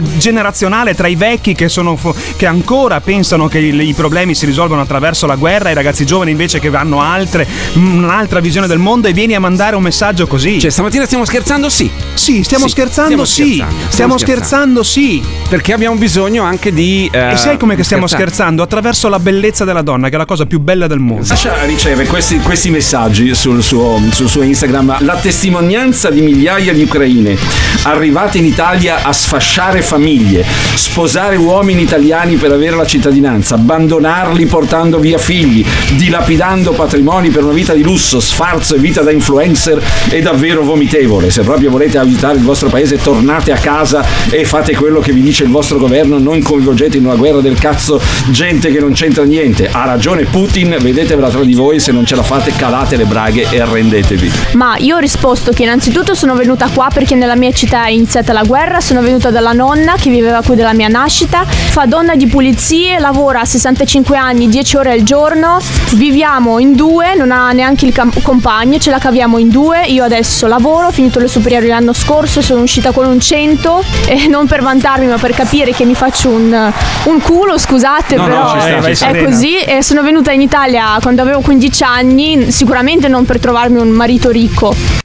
[0.66, 1.98] generazionale tra i vecchi che, sono,
[2.36, 6.58] che ancora pensano che i problemi si risolvono attraverso la guerra, i ragazzi giovani invece
[6.58, 10.58] che hanno altre, un'altra visione del mondo e vieni a mandare un messaggio così.
[10.60, 11.68] Cioè, stamattina stiamo scherzando?
[11.68, 11.90] Sì.
[12.14, 13.54] Sì, stiamo Sì, scherzando, stiamo sì.
[13.56, 15.22] scherzando, Stiamo, stiamo scherzando, sì.
[15.48, 17.08] Perché abbiamo bisogno anche di.
[17.12, 18.30] eh, E sai come che stiamo scherzare.
[18.32, 18.62] scherzando?
[18.62, 21.24] Attraverso la bellezza della donna, che è la cosa più bella del mondo.
[21.24, 24.96] Sasha riceve questi, questi messaggi sul suo, sul suo Instagram.
[25.00, 27.36] La testimonianza di migliaia di ucraine
[27.82, 30.44] arrivate in Italia a sfasciare famiglie,
[30.74, 35.64] sposare uomini italiani per avere la cittadinanza, abbandonarli portando via figli,
[35.96, 41.30] dilapidando patrimoni per una vita di lusso, sfarzo e vita da influencer è davvero vomitevole.
[41.30, 45.22] Se proprio volete aiutare il vostro paese, tornate a casa e fate quello che vi
[45.22, 48.00] dice il vostro governo, non coinvolgete in una guerra del cazzo
[48.30, 49.68] gente che non c'entra niente.
[49.70, 53.46] Ha ragione Putin, vedetevela tra di voi, se non ce la fate calate le braghe
[53.50, 54.30] e arrendetevi.
[54.52, 58.32] Ma io ho risposto che innanzitutto sono venuta qua perché nella mia città è iniziata
[58.32, 62.26] la guerra, sono venuta dalla nonna che viveva nacque dalla mia nascita, fa donna di
[62.26, 65.58] pulizie, lavora a 65 anni, 10 ore al giorno,
[65.94, 70.04] viviamo in due, non ha neanche il cam- compagno, ce la caviamo in due, io
[70.04, 74.46] adesso lavoro, ho finito le superiori l'anno scorso, sono uscita con un 100 e non
[74.46, 76.72] per vantarmi ma per capire che mi faccio un,
[77.04, 79.28] un culo, scusate, No, no, però ci sta, è serena.
[79.28, 79.58] così.
[79.58, 84.30] E sono venuta in Italia quando avevo 15 anni, sicuramente non per trovarmi un marito
[84.30, 84.95] ricco.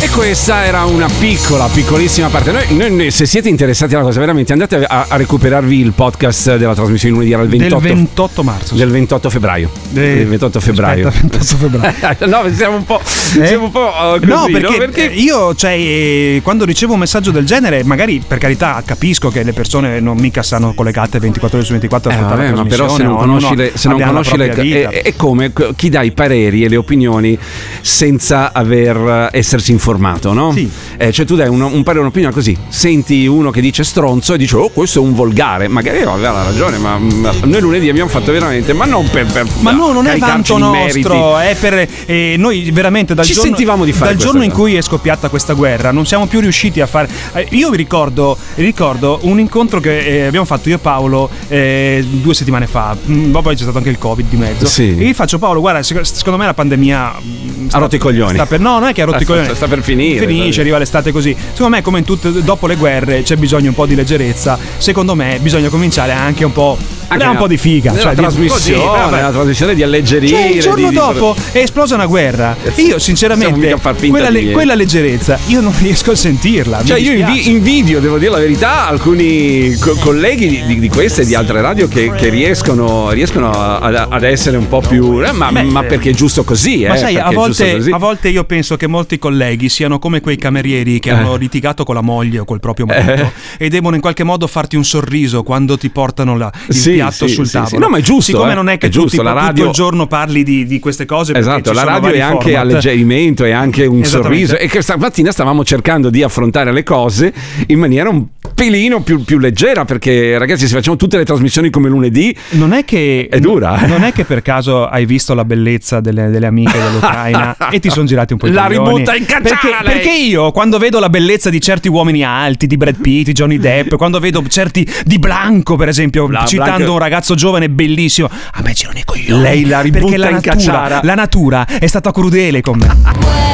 [0.00, 2.52] E questa era una piccola, piccolissima parte.
[2.52, 6.54] Noi, noi- noi, se siete interessati alla cosa, veramente andate a, a recuperarvi il podcast
[6.56, 8.74] della trasmissione lunedì, era il 28, Del 28 marzo.
[8.76, 9.70] del 28 febbraio.
[9.88, 11.08] De- Del 28 febbraio.
[11.08, 12.16] Aspetta, 28 febbraio.
[12.26, 13.00] no, siamo un po'.
[13.04, 13.90] Siamo un po'
[14.20, 18.38] uh, No così, perché, io, cioè, eh, quando ricevo un messaggio del genere, magari per
[18.38, 22.16] carità capisco che le persone non mica stanno collegate 24 ore su 24 a Eh,
[22.16, 24.48] ascoltare vabbè, la ma però se non conosci, le, se non conosci le,
[24.90, 27.36] è, è come chi dà i pareri e le opinioni
[27.80, 28.96] senza aver
[29.32, 29.86] eh, essersi informato,
[30.32, 30.54] no?
[30.96, 34.38] Eh, cioè tu dai un, un parere, un'opinione così, senti uno che dice stronzo e
[34.38, 38.32] dici oh questo è un volgare, magari aveva ragione, ma, ma noi lunedì abbiamo fatto
[38.32, 39.26] veramente, ma non per...
[39.26, 43.32] per Ma no, non è vanto di nostro, è per eh, noi veramente dal Ci
[43.32, 46.40] giorno, sentivamo di fare dal giorno in cui è scoppiata questa guerra, non siamo più
[46.40, 47.08] riusciti a fare.
[47.34, 52.04] eh, io vi ricordo, ricordo un incontro che eh, abbiamo fatto io e Paolo eh,
[52.08, 52.96] due settimane fa.
[53.08, 54.66] Mm, Poi c'è stato anche il Covid di mezzo.
[54.66, 54.96] Sì.
[54.98, 58.34] E gli faccio Paolo, guarda, sec- secondo me la pandemia mm, Ha rotto i coglioni.
[58.34, 59.46] sta per- no, non è che ha rotto Eh, i coglioni.
[59.46, 61.34] sta- sta per finire, Finisce, arriva l'estate così.
[61.52, 64.58] Secondo me, come in tutte, dopo le guerre, c'è bisogno un po' di leggerezza.
[64.78, 66.76] Secondo me, bisogna cominciare anche un po'.
[67.10, 67.96] Anche un po' di figa.
[67.98, 70.36] cioè, di- trasmissione, così, nella trasmissione di alleggerire.
[70.36, 72.54] Cioè, il giorno di- dopo è esplosa una guerra.
[72.62, 73.76] Io, Possiamo sinceramente,
[74.10, 76.84] quella, le- quella leggerezza, io non riesco a sentirla.
[76.84, 81.24] Cioè, io invi- invidio, devo dire la verità, alcuni co- colleghi di, di- queste e
[81.26, 85.24] di altre radio che, che riescono, riescono ad, ad essere un po' più.
[85.24, 86.88] eh, ma, ma perché è giusto così, eh?
[86.88, 87.90] Ma sai, a volte, così.
[87.90, 91.12] a volte io penso che molti colleghi siano come quei camerieri che Eh.
[91.12, 94.76] hanno litigato con la moglie o col proprio marito e devono in qualche modo farti
[94.76, 97.70] un sorriso quando ti portano la- il Sì, piatto sì, sul sì, tavolo.
[97.70, 97.78] sì.
[97.78, 98.54] No, ma è giusto, Siccome eh.
[98.54, 100.78] non è che È tu giusto, tipo, la tutto radio- il giorno parli di, di
[100.78, 102.60] queste cose Esatto, la radio è anche format.
[102.62, 104.56] alleggerimento, è anche un sorriso.
[104.56, 107.32] E che stamattina stavamo cercando di affrontare le cose
[107.68, 108.24] in maniera un
[108.58, 109.84] pelino più, più leggera.
[109.84, 113.28] Perché, ragazzi, se facciamo tutte le trasmissioni come lunedì, Non è che.
[113.30, 113.84] è dura.
[113.84, 113.86] eh.
[113.86, 117.88] Non è che per caso hai visto la bellezza delle, delle amiche dell'Ucraina e ti
[117.88, 121.08] sono girati un po' i La ributta in cacciara, perché, perché io quando vedo la
[121.08, 125.18] bellezza di certi uomini alti, di Brad Pitt, di Johnny Depp, quando vedo certi di
[125.20, 129.40] Blanco, per esempio, Bla- citando Blanco- un ragazzo giovane bellissimo, a me girano i coglioni.
[129.42, 131.00] Lei la ributta perché la in natura, cacciara.
[131.04, 132.96] la natura è stata crudele con me.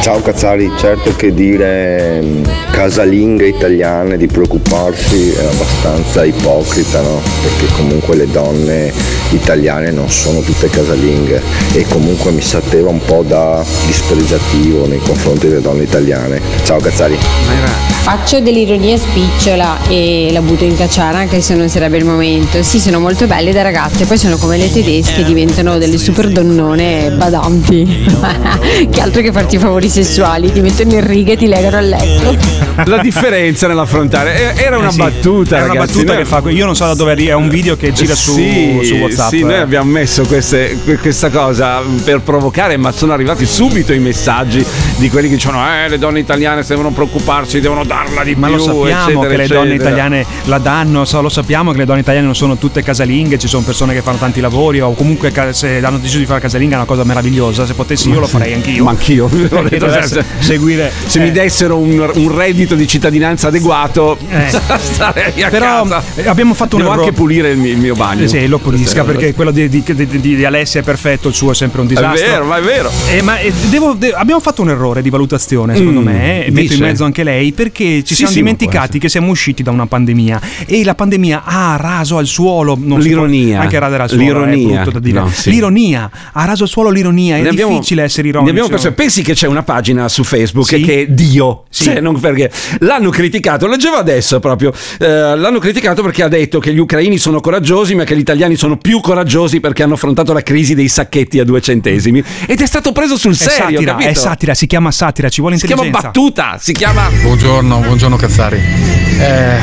[0.02, 7.20] Ciao Cazzari, certo che dire mm, casalinghe italiane di preoccuparsi è abbastanza ipocrita, no?
[7.42, 8.92] Perché comunque le donne
[9.30, 11.42] italiane non sono tutte casalinghe
[11.72, 16.40] e comunque mi sapeva un po' da dispregiativo nei confronti delle donne italiane.
[16.64, 17.93] Ciao Cazzari.
[18.04, 22.62] Faccio dell'ironia spicciola e la butto in cacciara anche se non sarebbe il momento.
[22.62, 27.10] Sì, sono molto belle da ragazze, poi sono come le tedesche, diventano delle super donnone
[27.12, 28.04] badanti.
[28.92, 32.36] che altro che farti favori sessuali, ti mettono in riga e ti legano al letto.
[32.84, 35.94] La differenza nell'affrontare eh, era una Eh sì, battuta, Era una ragazzi.
[35.94, 36.42] battuta Noi- che fa.
[36.50, 39.30] Io non so da dove arriva, è un video che gira su, Sì, su WhatsApp.
[39.30, 39.58] Sì, noi eh.
[39.60, 44.62] abbiamo messo queste- que- questa cosa per provocare, ma sono arrivati subito i messaggi
[44.96, 48.56] di quelli che dicono: Eh, le donne italiane devono preoccuparsi, devono darla di Ma più.
[48.56, 49.60] lo sappiamo eccetera, che le eccetera.
[49.60, 53.38] donne italiane la danno, so- lo sappiamo che le donne italiane non sono tutte casalinghe,
[53.38, 56.74] ci sono persone che fanno tanti lavori o comunque se hanno deciso di fare casalinga
[56.74, 58.84] è una cosa meravigliosa, se potessi io lo farei anch'io.
[58.84, 59.28] Ma anch'io.
[59.68, 64.48] Detto, se- seguire Se mi eh, dessero un, un reddito di cittadinanza adeguato, Eh.
[64.78, 66.02] starei a Però casa.
[66.28, 67.08] abbiamo fatto un Devo errore.
[67.08, 68.24] anche pulire il mio, il mio bagno.
[68.24, 71.34] Eh Sì, lo pulisca è perché quello di, di- di- di- Alessia è perfetto, il
[71.34, 72.26] suo è sempre un È disastro.
[72.30, 72.90] vero, ma è vero.
[73.10, 76.72] Eh, ma eh, devo- de- abbiamo fatto un errore di valutazione, secondo Mm, me, metto
[76.74, 79.86] in mezzo anche lei, perché ci Sì, siamo sì, dimenticati che siamo usciti da una
[79.86, 83.60] pandemia e la pandemia ha raso al suolo non si può- L'ironia.
[83.60, 84.68] anche radere al suolo L'ironia.
[84.68, 85.18] è brutto da dire.
[85.20, 85.50] No, sì.
[85.50, 88.50] L'ironia ha raso al suolo l'ironia, è Ne abbiamo- difficile essere ne ironici.
[88.50, 90.80] abbiamo perso- pensi che c'è una pagina su Facebook Sì.
[90.82, 91.64] che è Dio.
[91.68, 91.84] Sì.
[91.84, 94.72] Cioè, non perché l'hanno criticato, leggevo adesso proprio.
[94.98, 95.06] eh,
[95.36, 98.76] l'hanno criticato perché ha detto che gli ucraini sono coraggiosi, ma che gli italiani sono
[98.76, 102.22] più coraggiosi perché hanno affrontato la crisi dei sacchetti a due centesimi.
[102.46, 103.76] Ed è stato preso sul È serio.
[103.78, 104.08] satira, capito?
[104.10, 106.18] è satira, si chiama satira, ci vuole Si chiama intelligenza.
[106.20, 107.08] battuta, si chiama.
[107.22, 108.58] Buongiorno, buongiorno Cazzari.
[108.58, 109.58] Eh,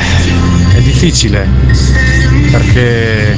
[0.74, 1.48] è difficile
[2.50, 3.36] perché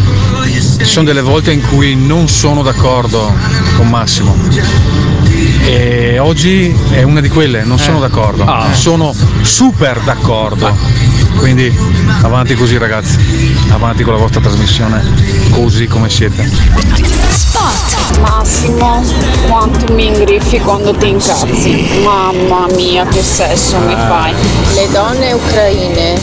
[0.78, 3.32] ci sono delle volte in cui non sono d'accordo
[3.76, 4.34] con Massimo
[5.62, 11.13] e oggi è una di quelle, non sono d'accordo, sono super d'accordo.
[11.36, 11.72] Quindi
[12.22, 13.18] avanti così ragazzi,
[13.70, 15.02] avanti con la vostra trasmissione
[15.50, 16.50] così come siete.
[18.20, 19.02] Massimo,
[19.48, 22.00] quanto mi ingriffi quando ti incazzi.
[22.02, 24.32] Mamma mia, che sesso mi fai.
[24.74, 26.14] Le donne ucraine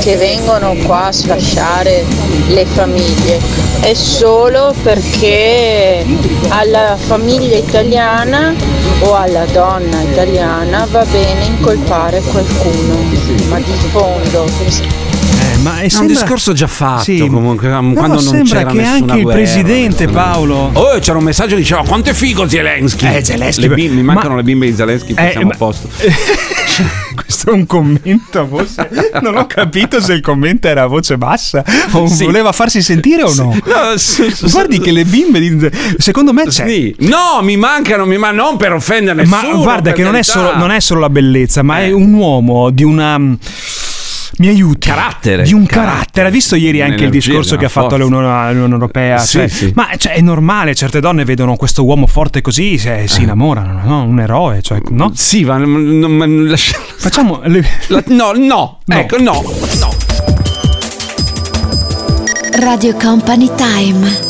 [0.00, 2.04] che vengono qua a sfasciare
[2.48, 3.40] le famiglie
[3.80, 6.04] è solo perché
[6.48, 8.54] alla famiglia italiana
[9.00, 12.96] o alla donna italiana va bene incolpare qualcuno,
[13.48, 14.44] ma di fondo
[15.40, 17.26] Eh, ma è, È un discorso già fatto Sì.
[17.28, 21.18] comunque quando non sembra c'era che nessuna anche il guerra, presidente nessuna- Paolo- Oh, c'era
[21.18, 23.14] un messaggio che diceva quanto è figo Zelensky.
[23.16, 25.56] Eh, Zelensky, Le bim- mi ma- mancano le bimbe di Zelensky, Eh, siamo ma- a
[25.56, 25.88] posto.
[27.28, 28.88] Questo è un commento a voce.
[29.20, 31.62] Non ho capito se il commento era a voce bassa
[31.92, 32.24] o Sì.
[32.24, 33.54] voleva farsi sentire o no.
[33.66, 36.66] No, sì, sì, Guardi che le bimbe di- secondo me c'è.
[36.66, 36.96] Sì.
[37.00, 39.60] No, mi mancano, mi- ma non per offendere Ma nessuno.
[39.62, 42.70] guarda per che non è, solo, non è solo la bellezza, ma è un uomo
[42.70, 43.20] di una.
[44.38, 44.86] Mi aiuti.
[44.88, 45.42] Carattere.
[45.42, 46.26] Di un carattere.
[46.26, 49.18] Hai visto ieri anche il discorso che ha fatto all'Unione Europea?
[49.18, 49.72] Sì, Cioè, sì.
[49.74, 53.08] Ma cioè, è normale, certe donne vedono questo uomo forte così, se- Eh.
[53.08, 54.04] si innamorano, no?
[54.04, 55.10] Un eroe, cioè, no?
[55.14, 57.40] Sì, ma, non- ma- lascia- Facciamo.
[57.46, 58.96] le- la- no, no, No.
[58.98, 59.42] ecco, no,
[59.80, 59.96] no.
[62.60, 64.26] Radio Company Time.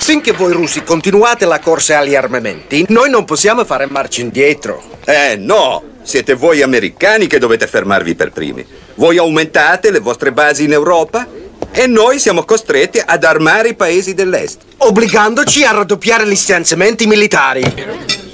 [0.00, 4.82] Finché voi russi continuate la corsa agli armamenti, noi non possiamo fare marcia indietro.
[5.04, 8.64] Eh no, siete voi americani che dovete fermarvi per primi.
[9.00, 11.26] Voi aumentate le vostre basi in Europa
[11.72, 14.58] e noi siamo costretti ad armare i paesi dell'est.
[14.76, 17.62] Obbligandoci a raddoppiare gli stanziamenti militari.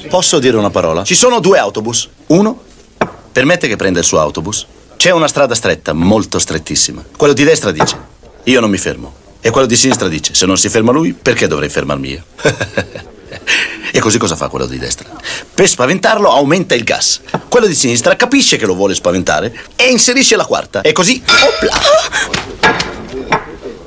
[0.09, 1.05] Posso dire una parola?
[1.05, 2.09] Ci sono due autobus.
[2.27, 2.61] Uno
[3.31, 4.67] permette che prenda il suo autobus.
[4.97, 7.05] C'è una strada stretta, molto strettissima.
[7.17, 7.97] Quello di destra dice:
[8.43, 9.15] Io non mi fermo.
[9.41, 12.25] E quello di sinistra dice: Se non si ferma lui, perché dovrei fermarmi io?
[13.93, 15.09] e così cosa fa quello di destra?
[15.55, 17.21] Per spaventarlo aumenta il gas.
[17.49, 20.83] Quello di sinistra capisce che lo vuole spaventare e inserisce la quarta.
[20.83, 22.75] E così, opla!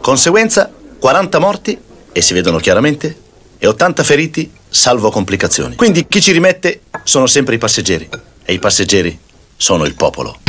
[0.01, 1.77] Conseguenza, 40 morti,
[2.11, 3.15] e si vedono chiaramente,
[3.57, 5.75] e 80 feriti, salvo complicazioni.
[5.75, 8.09] Quindi chi ci rimette sono sempre i passeggeri.
[8.45, 9.17] E i passeggeri
[9.55, 10.39] sono il popolo.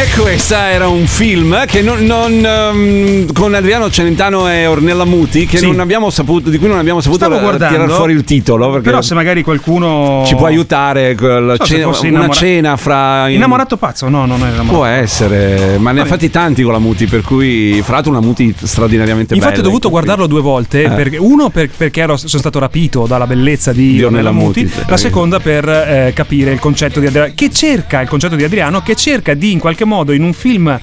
[0.00, 5.44] E questo era un film che non, non, ehm, con Adriano Celentano e Ornella Muti
[5.44, 5.66] che Sì.
[5.66, 8.78] non abbiamo saputo, di cui non abbiamo saputo Stavo guardando, tirare fuori il titolo.
[8.80, 13.76] Però se magari qualcuno ci può aiutare quel So, cena- una innamora- cena fra Innamorato
[13.76, 14.08] pazzo?
[14.08, 14.72] No, non è innamorato.
[14.72, 18.20] Può essere, ma ne ha fatti tanti con la Muti, per cui fra l'altro una
[18.20, 19.64] Muti straordinariamente Infatti bella.
[19.64, 20.90] ho dovuto guardarlo due volte, Eh.
[20.90, 24.62] perché- uno per- perché ero- sono stato rapito dalla bellezza di, Di Ornella Ornella Muti,
[24.62, 28.44] Muti, la seconda per eh, capire il concetto di Adriano, che cerca il concetto di
[28.44, 30.78] Adriano, che cerca di in qualche modo in un film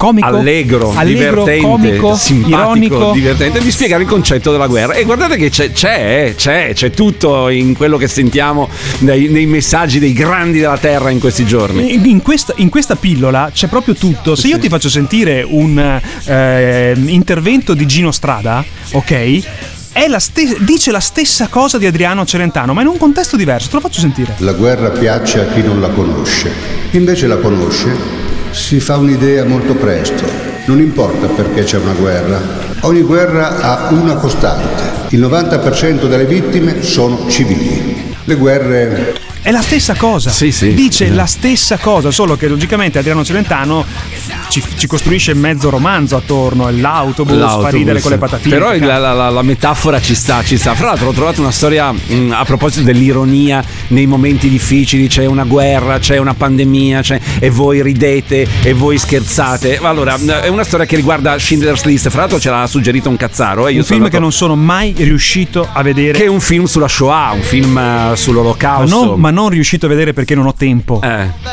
[0.00, 4.94] comico, Allegro, allegro divertente, comico, simpatico, ironico, divertente, di spiegare il concetto della guerra.
[4.94, 8.66] E guardate che c'è, c'è, c'è, c'è tutto in quello che sentiamo
[9.00, 11.92] nei, nei messaggi dei grandi della terra in questi giorni.
[11.92, 14.34] In, in questa, in questa pillola c'è proprio tutto.
[14.34, 19.42] Se io ti faccio sentire un eh, intervento di Gino Strada, ok?
[19.92, 23.68] È la ste- dice la stessa cosa di Adriano Celentano, ma in un contesto diverso.
[23.68, 24.34] Te lo faccio sentire.
[24.38, 26.50] La guerra piace a chi non la conosce.
[26.90, 30.24] Chi invece la conosce si fa un'idea molto presto.
[30.66, 32.40] Non importa perché c'è una guerra.
[32.80, 35.14] Ogni guerra ha una costante.
[35.14, 38.14] Il 90% delle vittime sono civili.
[38.24, 40.30] Le guerre È la stessa cosa.
[40.74, 43.86] Dice la stessa cosa, solo che logicamente Adriano Celentano
[44.50, 46.68] ci, ci costruisce mezzo romanzo attorno.
[46.68, 47.70] e L'autobus, fa L'autobus.
[47.72, 48.54] ridere con le patatine.
[48.54, 50.74] Però la, la- la- metafora ci sta, ci sta.
[50.74, 55.44] Fra l'altro ho trovato una storia mh, a proposito dell'ironia nei momenti difficili, c'è una
[55.44, 59.78] guerra, c'è una pandemia, c'è- e voi ridete e voi scherzate.
[59.80, 63.66] Allora, è una storia che riguarda Schindler's List, fra l'altro ce l'ha suggerito un cazzaro.
[63.68, 66.18] E io un film che non sono mai riuscito a vedere.
[66.18, 69.04] Che è un film sulla Shoah, un film eh, ma, sull'olocausto.
[69.04, 71.00] non, ma non riuscito a vedere perché non ho tempo.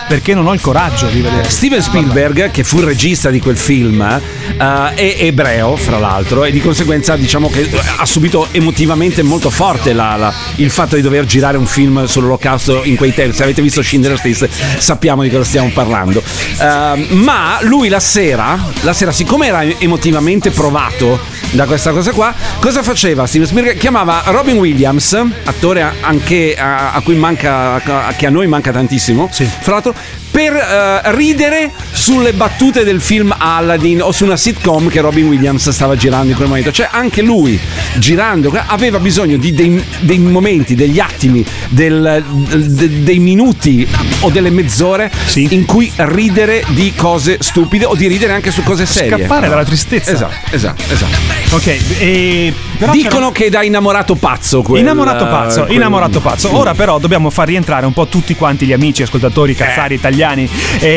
[0.08, 1.50] Perché non ho il coraggio di vedere.
[1.50, 6.52] Steven Spielberg, che fu il regista di quel film, eh, è ebreo, fra l'altro, e
[6.52, 11.02] di conseguenza diciamo che eh, ha subito emotivamente molto forte la- la- il fatto di
[11.02, 13.36] dover girare un film sull'olocausto in quei tempi.
[13.36, 14.48] Se avete visto Schindler's List
[14.78, 16.22] sappiamo di cosa stiamo parlando.
[16.60, 21.20] Eh, ma lui la sera, la sera, siccome era emotivamente provato
[21.52, 23.78] da questa cosa qua, cosa faceva Steven Spielberg?
[23.78, 29.28] Chiamava Robin Williams, attore anche a, a cui manca, a- che a noi manca tantissimo,
[29.59, 29.93] fra l'altro,
[30.30, 35.70] per eh, ridere sulle battute del film Aladdin o su una sitcom che Robin Williams
[35.70, 36.72] stava girando in quel momento.
[36.72, 37.60] Cioè anche lui
[37.96, 42.24] girando aveva bisogno di dei, dei momenti, degli attimi, del-
[42.68, 43.88] de- dei minuti
[44.22, 48.86] o delle mezz'ore in cui ridere di cose stupide o di ridere anche su cose
[48.86, 49.18] serie.
[49.18, 50.12] Scappare dalla tristezza.
[50.12, 51.18] Esatto, esatto, esatto.
[51.52, 51.68] Ok,
[52.00, 56.56] e però Dicono che da innamorato pazzo quel, Innamorato pazzo, quel- innamorato pazzo.
[56.56, 60.50] Ora però dobbiamo far rientrare un po' tutti quanti gli amici ascoltatori cazzari italiani italiani.
[60.80, 60.88] E,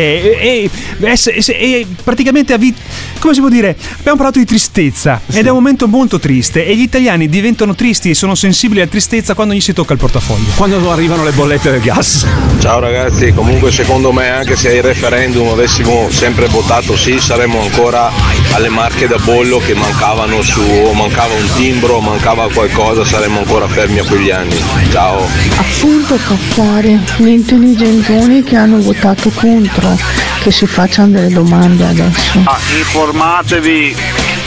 [0.41, 0.70] e-
[1.01, 2.74] e- e- e praticamente, avvi-
[3.18, 6.74] come si può dire, abbiamo parlato di tristezza ed è un momento molto triste e
[6.74, 10.47] gli italiani diventano tristi e sono sensibili alla tristezza quando gli si tocca il portafoglio.
[10.57, 12.26] Quando arrivano le bollette del gas.
[12.61, 18.11] Ciao ragazzi, comunque secondo me anche se ai referendum avessimo sempre votato sì saremmo ancora
[18.53, 23.39] alle marche da bollo che mancavano su, o mancava un timbro, o mancava qualcosa, saremmo
[23.41, 24.57] ancora fermi a quegli anni.
[24.91, 25.26] Ciao.
[25.57, 29.96] Appunto cazzare, gli intelligentoni che hanno votato contro,
[30.42, 32.40] che si facciano delle domande adesso.
[32.44, 33.96] Ah, informatevi,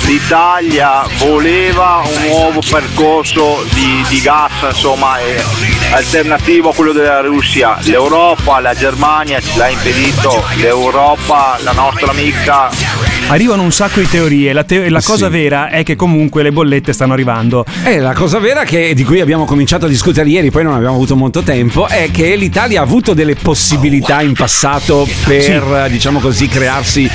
[0.06, 5.18] l'Italia voleva un nuovo percorso di, di gas, insomma,
[5.92, 7.78] alternativo a quello della Russia.
[7.82, 14.54] L'Europa, la Germania ce l'ha impedito, l'Europa, la nostra amica Arrivano un sacco di teorie.
[14.54, 17.66] La, teo- la cosa vera è che comunque le bollette stanno arrivando.
[17.84, 20.94] Eh, la cosa vera che, di cui abbiamo cominciato a discutere ieri, poi non abbiamo
[20.96, 26.48] avuto molto tempo, è che l'Italia ha avuto delle possibilità in passato per, diciamo così,
[26.48, 27.10] crearsi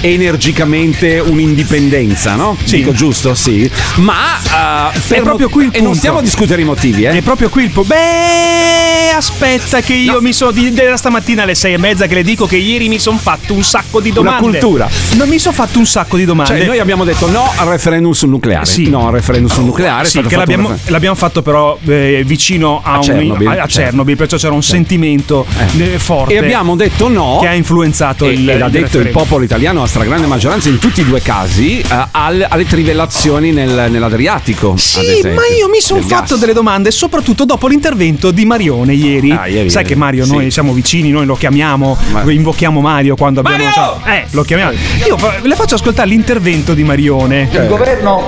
[0.00, 2.56] energicamente un'indipendenza, no?
[2.64, 2.76] Sì.
[2.76, 3.34] Dico giusto?
[3.34, 3.70] Sì.
[3.96, 5.98] Ma eh, per È proprio qui il E non punto.
[5.98, 7.10] stiamo a discutere i motivi, eh?
[7.10, 11.54] È proprio qui il po- Beh, aspetta che io mi sono di, da stamattina alle
[11.54, 14.18] sei e mezza che le dico che ieri mi sono fatto un sacco di Una
[14.20, 14.58] domande.
[14.58, 14.88] cultura.
[15.16, 16.56] Non mi sono fatto un sacco di domande.
[16.58, 18.64] Cioè, noi abbiamo detto no al referendum sul nucleare.
[18.66, 18.88] Sì.
[18.88, 20.06] No al referendum sul nucleare.
[20.06, 23.56] Sì, che l'abbiamo, refer- l'abbiamo fatto però eh, vicino a, A un- Chernobyl, a- a
[23.66, 23.78] certo.
[23.80, 25.46] Chernobyl, perciò c'era un sentimento
[25.78, 26.34] eh, forte.
[26.34, 27.38] E abbiamo detto no.
[27.40, 29.22] Che ha influenzato e, il, e l'ha il detto il referendum.
[29.22, 31.84] popolo italiano a stragrande maggioranza in tutti i due casi eh,
[32.24, 34.72] al- alle trivellazioni nel- nell'Adriatico.
[34.72, 36.38] ad Sì, esempio, ma io mi sono fatto gas.
[36.38, 39.30] delle domande, soprattutto dopo l'intervento di Marione ieri.
[39.30, 40.32] Ah, ieri, Sai ieri, che Mario, sì.
[40.32, 41.96] noi siamo vicini, noi lo chiamiamo,
[42.28, 44.00] invochiamo Mario quando abbiamo.
[44.06, 44.72] Eh, lo chiamiamo.
[45.06, 47.48] Io le faccio ascoltare l'intervento di Marione.
[47.50, 48.26] Il governo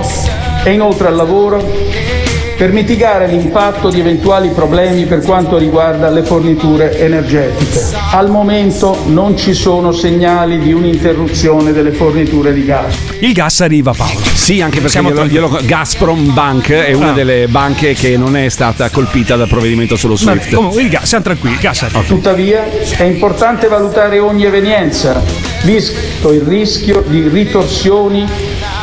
[0.63, 1.57] è inoltre al lavoro
[2.57, 7.81] per mitigare l'impatto di eventuali problemi per quanto riguarda le forniture energetiche.
[8.11, 12.95] Al momento non ci sono segnali di un'interruzione delle forniture di gas.
[13.19, 14.19] Il gas arriva, Paolo.
[14.33, 17.13] Sì, anche perché Siamo glielo, glielo- Gazprom Bank è una Ah.
[17.13, 20.53] delle banche che non è stata colpita dal provvedimento sullo SWIFT.
[20.55, 22.01] comunque il gas, siamo tranquilli, il gas arriva.
[22.01, 22.63] Tuttavia
[22.97, 25.21] è importante valutare ogni evenienza,
[25.63, 28.25] visto il rischio di ritorsioni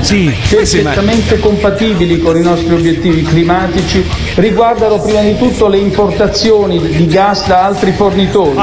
[0.49, 7.47] perfettamente compatibili con i nostri obiettivi climatici, riguardano prima di tutto le importazioni di gas
[7.47, 8.57] da altri fornitori,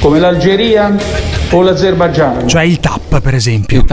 [0.00, 0.94] come l'Algeria
[1.50, 2.48] o l'Azerbaigian.
[2.48, 3.84] Cioè il TAP, per esempio.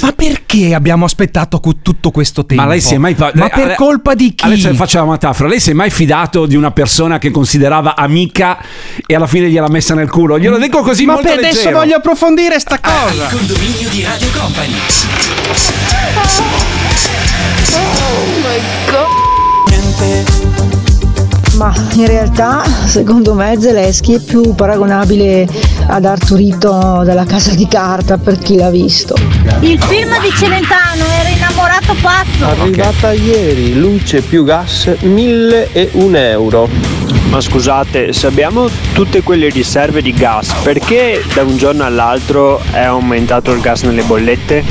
[0.00, 2.62] Ma perché abbiamo aspettato tutto questo tempo?
[2.62, 4.44] Ma lei si è mai Ma lei- per ale- colpa di chi?
[4.44, 5.48] Adesso faccio la metafora.
[5.48, 8.58] Lei si è mai fidato di una persona che considerava amica
[9.06, 10.38] e alla fine gliel'ha messa nel culo?
[10.38, 11.78] Glielo dico così Ma molto per adesso leggero.
[11.78, 13.24] voglio approfondire sta cosa.
[13.24, 14.74] Il condominio di Radio Company.
[21.56, 25.48] Ma in realtà, secondo me, Zelensky è più paragonabile
[25.86, 29.14] ad Arturito della Casa di Carta per chi l'ha visto.
[29.60, 32.44] Il film di Celentano era innamorato pazzo.
[32.44, 36.68] Arrivata ieri, luce più gas 1001 euro.
[37.30, 42.82] Ma scusate, se abbiamo tutte quelle riserve di gas, perché da un giorno all'altro è
[42.82, 44.62] aumentato il gas nelle bollette?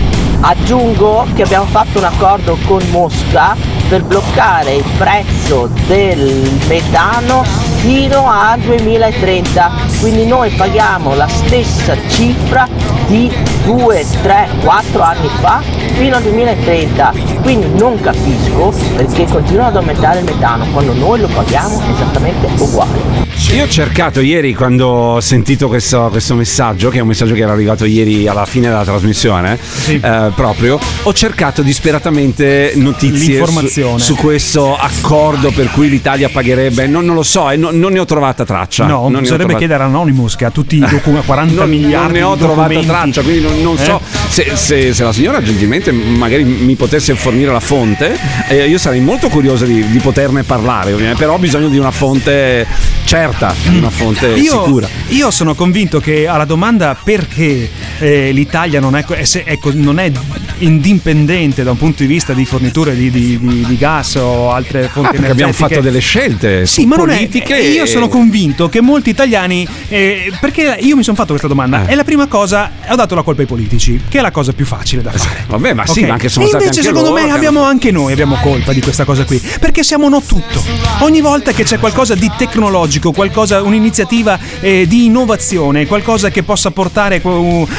[0.41, 7.43] Aggiungo che abbiamo fatto un accordo con Mosca per bloccare il prezzo del metano
[7.77, 12.67] fino al 2030, quindi noi paghiamo la stessa cifra
[13.07, 13.31] di
[13.63, 15.61] 2, 3, 4 anni fa
[15.93, 21.27] fino al 2030, quindi non capisco perché continuano ad aumentare il metano quando noi lo
[21.27, 23.25] paghiamo esattamente uguale.
[23.53, 27.41] Io ho cercato ieri quando ho sentito questo, questo messaggio, che è un messaggio che
[27.41, 29.57] era arrivato ieri alla fine della trasmissione,
[29.87, 33.39] eh, proprio, ho cercato disperatamente notizie
[33.81, 33.99] L'informazione.
[33.99, 37.99] su, questo accordo per cui l'Italia pagherebbe, non, non lo so, e non, non ne
[37.99, 38.85] ho trovata traccia.
[38.85, 42.03] No, non bisognerebbe trovata- chiedere a Anonymous che ha tutti i docu- 40 non, miliardi
[42.05, 44.29] non ne ho trovata traccia, quindi non, non so Eh?
[44.29, 48.17] se, se- se la signora gentilmente magari mi potesse fornire la fonte.
[48.49, 51.91] eh, io sarei molto curioso di, di poterne parlare, ovviamente, però ho bisogno di una
[51.91, 52.65] fonte
[53.05, 54.87] certa, di una fonte Io, sicura.
[55.09, 57.69] io sono convinto che alla domanda perché
[57.99, 60.11] eh, l'Italia non è, è è non è
[60.59, 64.83] indipendente da un punto di vista di forniture di, di- di- di gas o altre
[64.91, 65.67] fonti Ah, perché abbiamo energetiche.
[65.75, 67.57] fatto delle scelte Sì, ma non è, politiche.
[67.57, 69.67] io sono convinto che molti italiani.
[69.89, 71.87] eh, perché io mi sono fatto questa domanda.
[71.87, 71.91] Eh.
[71.93, 74.65] E la prima cosa ho dato la colpa ai politici, che è la cosa più
[74.65, 75.45] facile da fare.
[75.47, 76.07] Vabbè, ma sì, Ok?
[76.07, 78.81] ma anche sono e stati invece, secondo loro me, abbiamo anche noi abbiamo colpa di
[78.81, 79.41] questa cosa qui.
[79.59, 80.63] Perché siamo no tutto.
[80.99, 86.71] Ogni volta che c'è qualcosa di tecnologico, qualcosa, un'iniziativa eh, di innovazione, qualcosa che possa
[86.71, 87.21] portare,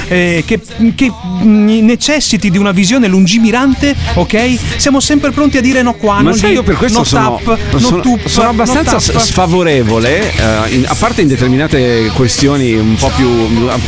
[0.08, 0.60] eh, che,
[0.94, 1.12] che,
[1.42, 4.58] necessiti di una visione lungimirante, ok?
[4.76, 7.04] Siamo sempre pronti a dire no qua, Ma no sai, lì, io per questo no
[7.04, 12.10] sono, tap, no sono, tup, sono abbastanza no sfavorevole, eh, in- a parte in determinate
[12.14, 13.28] questioni un po' più...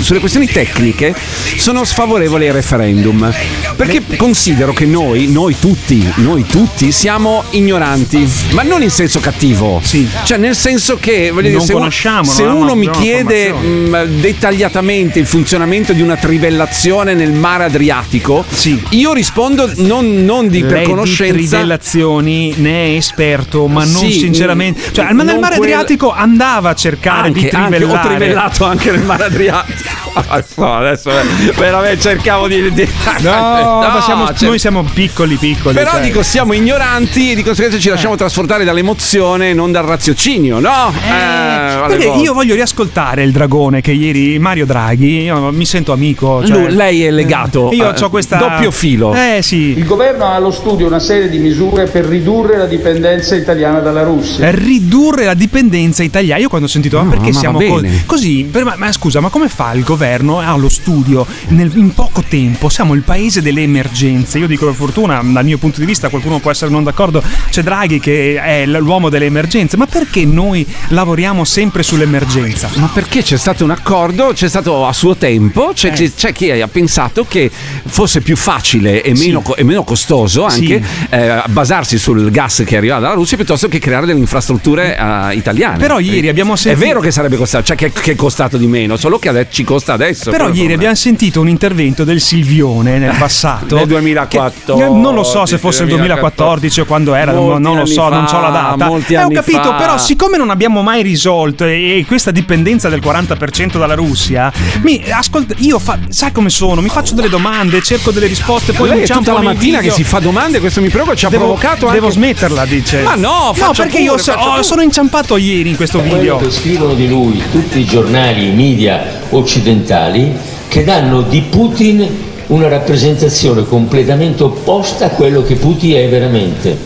[0.00, 1.14] sulle questioni tecniche,
[1.56, 3.32] sono sfavorevole ai referendum.
[3.76, 9.80] Perché considero che noi, noi tutti, noi tutti siamo ignoranti, ma non in senso cattivo.
[10.24, 12.98] Cioè nel senso che, voglio dire, Non se, uno- conosciamo, se non uno mi una
[12.98, 18.44] chiede mh, dettagliatamente il funzionamento di una trivellazione nel mare Adriatico,
[18.90, 21.32] io rispondo non, non di per conoscenza.
[21.34, 24.80] trivellazioni ne è esperto, ma non Sì, sinceramente.
[24.80, 27.78] mm, Cioè, al- nel non mare quel- Adriatico andava a cercare di Anche, anche, ho
[27.78, 28.16] trivellare.
[28.16, 30.06] trivellato anche nel mare Adriatico.
[30.56, 32.72] No, adesso eh, veramente cercavo di.
[32.72, 32.88] di-
[33.20, 35.74] No, ma siamo- cioè- noi siamo piccoli, piccoli.
[35.74, 36.00] Però cioè.
[36.00, 40.92] dico, siamo ignoranti e di conseguenza ci lasciamo trasportare dall'emozione, non dal raziocinio, no?
[41.06, 42.06] Eh, volte.
[42.22, 46.44] io voglio riascoltare il dragone che ieri Mario Draghi, io mi sento amico.
[46.44, 48.38] Cioè, Lui- lei è legato, Io eh, ho questa.
[48.58, 49.14] Doppio filo.
[49.14, 49.76] Eh sì.
[49.76, 54.02] Il governo ha allo studio una serie di misure per ridurre la dipendenza italiana dalla
[54.02, 54.50] Russia.
[54.50, 56.40] Ridurre la dipendenza italiana.
[56.40, 58.48] Io quando ho sentito, ma No, perché ma siamo co- così?
[58.50, 62.68] Per- ma, ma scusa, ma come fa il governo allo studio nel- in poco tempo?
[62.68, 64.38] Siamo il paese delle emergenze.
[64.38, 67.22] Io dico per fortuna, dal mio punto di vista, qualcuno può essere non d'accordo.
[67.50, 69.76] C'è Draghi che è l- l'uomo delle emergenze.
[69.76, 72.68] Ma perché noi lavoriamo sempre sull'emergenza?
[72.76, 76.50] Ma perché c'è stato un accordo, c'è stato a suo tempo, c'è, c'è- c'è chi
[76.50, 77.50] ha pensato che
[77.86, 82.76] fosse più facile e meno, co- e meno costoso anche eh, basarsi sul gas che
[82.76, 85.76] arriva dalla Russia piuttosto che creare delle infrastrutture eh, italiane.
[85.78, 88.66] Però ieri abbiamo sentito- È vero che sarebbe costato, cioè che, che è costato di
[88.66, 90.30] meno, solo che ci costa adesso.
[90.30, 90.74] Però ieri problema.
[90.76, 93.76] abbiamo sentito un intervento del Silvione nel passato.
[93.76, 97.76] Nel 2014, che- non lo so se fosse il 2014 o quando era, non, non
[97.76, 98.86] lo so, non fa, so la data.
[98.86, 99.74] molti Eh, ho capito, fa.
[99.74, 104.50] però siccome non abbiamo mai risolto e, e questa dipendenza del 40% dalla Russia,
[104.82, 108.88] mi ascolta, io fa- sai come sono, mi faccio delle domande, cerco delle risposte, poi
[108.88, 109.80] Lei è tutta la mattina video.
[109.80, 112.00] che si fa domande, questo mi preoccupa, ci ha Devo- provocato anche...
[112.00, 113.02] Devo smetterla, dice.
[113.02, 116.36] Ma no, no perché pure, io so- oh, sono inciampato ieri in questo video.
[116.36, 120.32] quello che scrivono di lui tutti i giornali, i media occidentali,
[120.68, 122.06] che danno di Putin
[122.48, 126.76] una rappresentazione completamente opposta a quello che Putin è veramente,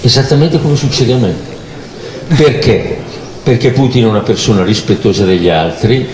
[0.00, 1.34] esattamente come succede a me.
[2.36, 2.98] Perché?
[3.42, 6.06] Perché Putin è una persona rispettosa degli altri,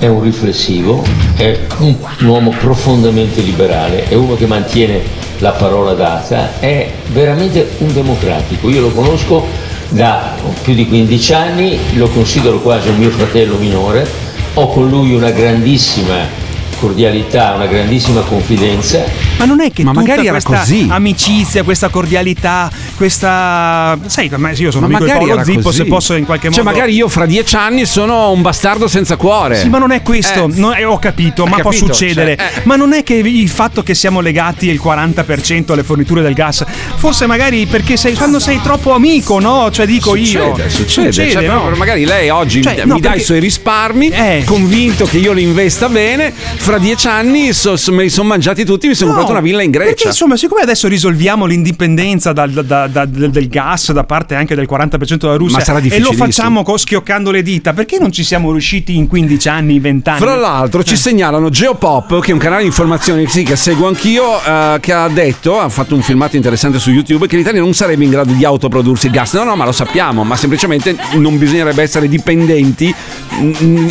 [0.00, 1.04] è un riflessivo,
[1.36, 5.02] è un, uomo profondamente liberale, è uno che mantiene
[5.40, 8.70] la parola data, è veramente un democratico.
[8.70, 9.46] Io lo conosco
[9.90, 14.08] da più di 15 anni, lo considero quasi un mio fratello minore,
[14.54, 16.48] ho con lui una grandissima
[16.80, 19.04] cordialità, una grandissima confidenza.
[19.38, 20.86] Ma non è che Ma magari era questa così.
[20.90, 23.98] amicizia, questa cordialità, questa.
[24.06, 25.76] Sai, ma io sono Ma amico di magari Paolo Zippo, così.
[25.76, 26.60] se posso in qualche modo.
[26.62, 29.56] Cioè, magari io fra dieci anni sono un bastardo senza cuore.
[29.58, 30.52] Sì, ma non è questo, Eh.
[30.58, 32.36] no, eh, ho capito, ma può capito, succedere.
[32.36, 32.60] cioè, eh.
[32.64, 36.64] Ma non è che il fatto che siamo legati il 40% alle forniture del gas,
[36.96, 39.70] forse magari perché sei, quando sei troppo amico, no?
[39.70, 40.54] Cioè dico io.
[40.68, 40.68] Succede,
[41.12, 41.30] succede.
[41.32, 41.70] Cioè, no?
[41.76, 44.12] magari lei oggi Cioè, mi no, dà perché- i suoi risparmi,
[44.44, 46.32] convinto che io li investa bene.
[46.70, 49.44] Fra dieci anni so- so- me li sono mangiati tutti, mi sono No, comprato una
[49.44, 50.06] villa in Perché Grecia.
[50.10, 54.68] insomma, siccome adesso risolviamo l'indipendenza dal- da- da- del, del gas da parte anche del
[54.70, 58.94] 40% della Russia e lo facciamo co- schioccando le dita, perché non ci siamo riusciti
[58.94, 60.20] in 15 anni, 20 anni?
[60.20, 64.40] Fra l'altro ci segnalano Geopop, che è un canale di informazioni sì, che seguo anch'io,
[64.40, 68.04] eh, che ha detto, ha fatto un filmato interessante su YouTube, che l'Italia non sarebbe
[68.04, 69.32] in grado di autoprodursi il gas.
[69.34, 72.94] No, no, ma lo sappiamo, ma semplicemente non bisognerebbe essere dipendenti.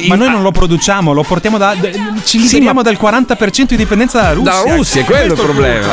[0.07, 1.75] Ma noi non lo produciamo, lo portiamo da.
[2.23, 4.51] ci liberiamo dal 40% di dipendenza dalla Russia.
[4.51, 5.87] Da Russia, è quello il Questo problema.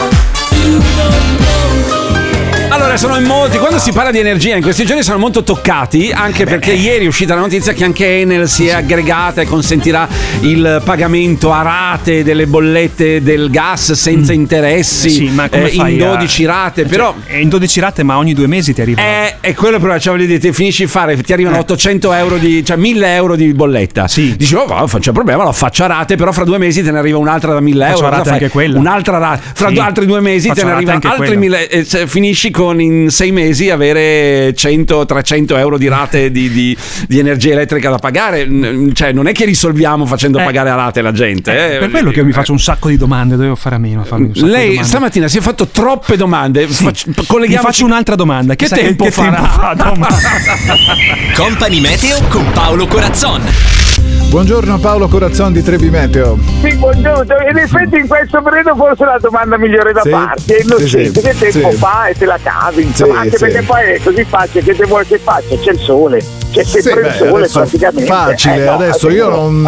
[2.69, 3.59] Allora, sono in molti.
[3.59, 7.09] Quando si parla di energia in questi giorni sono molto toccati, anche perché ieri è
[7.09, 10.07] uscita la notizia che anche Enel si è aggregata e consentirà
[10.41, 15.95] il pagamento a rate delle bollette del gas senza interessi Sì, ma come eh, fai
[15.95, 16.83] in a- 12 rate.
[16.83, 19.01] Cioè, Però in 12 rate, ma ogni due mesi ti arriva.
[19.01, 19.99] è, è quello problema.
[20.01, 21.61] Cioè, voglio dire, ti finisci di fare, ti arrivano Eh.
[21.61, 24.09] 800 euro di, cioè 1000 euro di bolletta.
[24.09, 24.35] Sì.
[24.37, 26.99] Dici, oh, non faccio problema, lo faccio a rate, però fra due mesi te ne
[26.99, 28.07] arriva un'altra da 1000 Faccio euro.
[28.09, 28.79] a rate anche quella.
[28.79, 29.41] Un'altra rata.
[29.55, 29.79] Fra Sì.
[29.79, 31.41] altri due mesi Faccio te ne a rate anche altri quella.
[31.41, 31.69] 1000.
[31.69, 36.77] e se- finisci con in sei mesi avere 100-300 euro di rate di, di-
[37.09, 38.49] di energia elettrica da pagare.
[38.93, 40.45] Cioè, non è che risolviamo facendo Eh.
[40.45, 41.75] pagare a rate la gente.
[41.75, 41.79] eh.
[41.79, 44.05] per quello che io mi faccio un sacco di domande, dovevo fare a meno.
[44.05, 46.67] farmi un sacco di Lei stamattina si è fatto troppe domande.
[46.67, 48.55] Fac- Mi colleghiamoci- faccio un'altra domanda.
[48.55, 49.31] Che Chissà tempo che farà?
[49.37, 50.15] tempo fa domani.
[51.37, 53.86] Company Meteo con Paolo Corazzon.
[54.29, 56.37] Buongiorno Paolo Corazzon di Trebi Meteo.
[56.61, 57.35] Sì, buongiorno.
[57.51, 60.53] In effetti in questo periodo forse la domanda migliore da Sì, farti.
[60.53, 61.77] È innocente, sì, che tempo sì.
[61.77, 63.45] fa e te la cavi, insomma, Sì, anche sì.
[63.45, 65.57] perché poi è così facile, che te vuoi che faccia?
[65.57, 68.05] C'è il sole, c'è Sì, sempre beh, il sole praticamente.
[68.13, 69.67] Facile, Eh, no, adesso io non.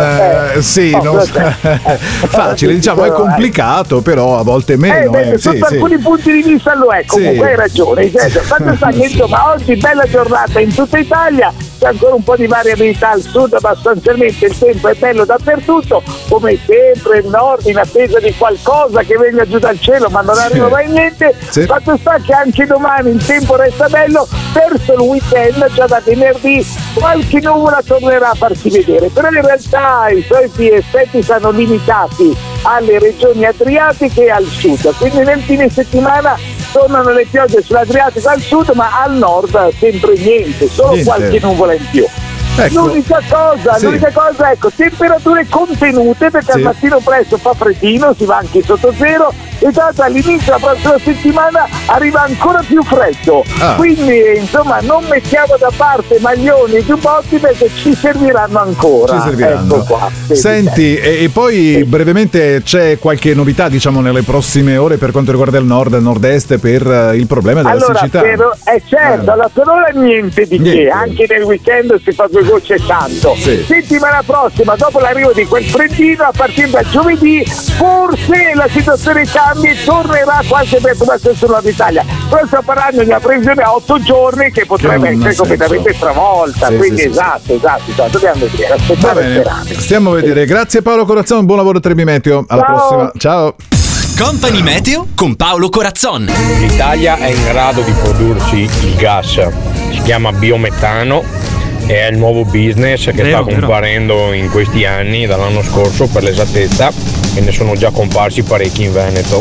[0.56, 1.24] eh, sì, no, non-
[2.28, 3.12] facile, diciamo, è eh.
[3.12, 5.10] complicato, però a volte Eh, meno.
[5.10, 5.74] beh, eh, sotto sì, sì.
[5.74, 7.50] alcuni punti di vista lo è, comunque Sì.
[7.50, 8.10] hai ragione.
[8.10, 12.36] senso, Fatto sta che insomma oggi bella giornata in tutta Italia, c'è ancora un po'
[12.36, 17.78] di variabilità al sud, sostanzialmente il tempo è bello dappertutto, come sempre il nord in
[17.78, 20.40] attesa di qualcosa che venga giù dal cielo, ma non Sì.
[20.42, 21.34] arriva mai niente.
[21.48, 21.62] Sì.
[21.62, 26.66] Fatto sta che anche domani il tempo resta bello, verso il weekend, già da venerdì,
[26.94, 32.98] qualche nuvola tornerà a farsi vedere, però in realtà i soliti effetti saranno limitati alle
[32.98, 36.36] regioni adriatiche e al sud, quindi nel fine settimana
[36.72, 41.08] tornano le piogge sull'Adriatico al sud, ma al nord sempre niente, solo Niente.
[41.08, 42.06] qualche nuvola in più.
[42.64, 42.86] Ecco.
[42.86, 43.84] L'unica cosa, Sì.
[43.84, 46.58] l'unica cosa, ecco, temperature contenute perché Sì.
[46.58, 50.98] al mattino presto fa freddino, si va anche sotto zero e l'altro all'inizio della prossima
[51.02, 53.44] settimana arriva ancora più freddo.
[53.60, 53.74] Ah.
[53.76, 59.16] Quindi insomma non mettiamo da parte maglioni e giubbotti perché ci serviranno ancora.
[59.16, 59.74] Ci serviranno.
[59.76, 60.10] Ecco qua.
[60.26, 65.30] Sì, Senti, e, e poi brevemente c'è qualche novità, diciamo, nelle prossime ore per quanto
[65.30, 68.20] riguarda il nord e il nord-est per eh, il problema della allora, siccità.
[68.20, 70.82] per, eh certo, allora, per ora niente di Niente.
[70.84, 73.34] che, anche nel weekend si fa due gocce e tanto.
[73.36, 73.64] Sì.
[73.66, 79.70] Settimana prossima, dopo l'arrivo di quel freddino, a partire da giovedì, forse la situazione cambia
[79.70, 82.04] e tornerà qualche perturbazione sul nord Italia.
[82.28, 86.68] Però stiamo parlando di una previsione a otto giorni che potrebbe Che essere completamente stravolta.
[86.68, 89.80] Sì, quindi sì, sì, esatto, esatto, esatto, dobbiamo vedere, aspettare e sperare.
[89.80, 90.46] stiamo a vedere.
[90.46, 92.44] Grazie Paolo Corazzon, buon lavoro Trebi Meteo.
[92.48, 92.76] Alla Ciao.
[92.76, 93.12] prossima.
[93.18, 93.54] Ciao.
[94.18, 96.24] Company Meteo con Paolo Corazzon.
[96.58, 99.38] L'Italia è in grado di produrci il gas,
[99.92, 101.22] si chiama biometano
[101.88, 103.60] è il nuovo business che Vero, sta vero.
[103.60, 106.92] comparendo in questi anni, dall'anno scorso per l'esattezza,
[107.38, 109.40] e ne sono già comparsi parecchi in Veneto.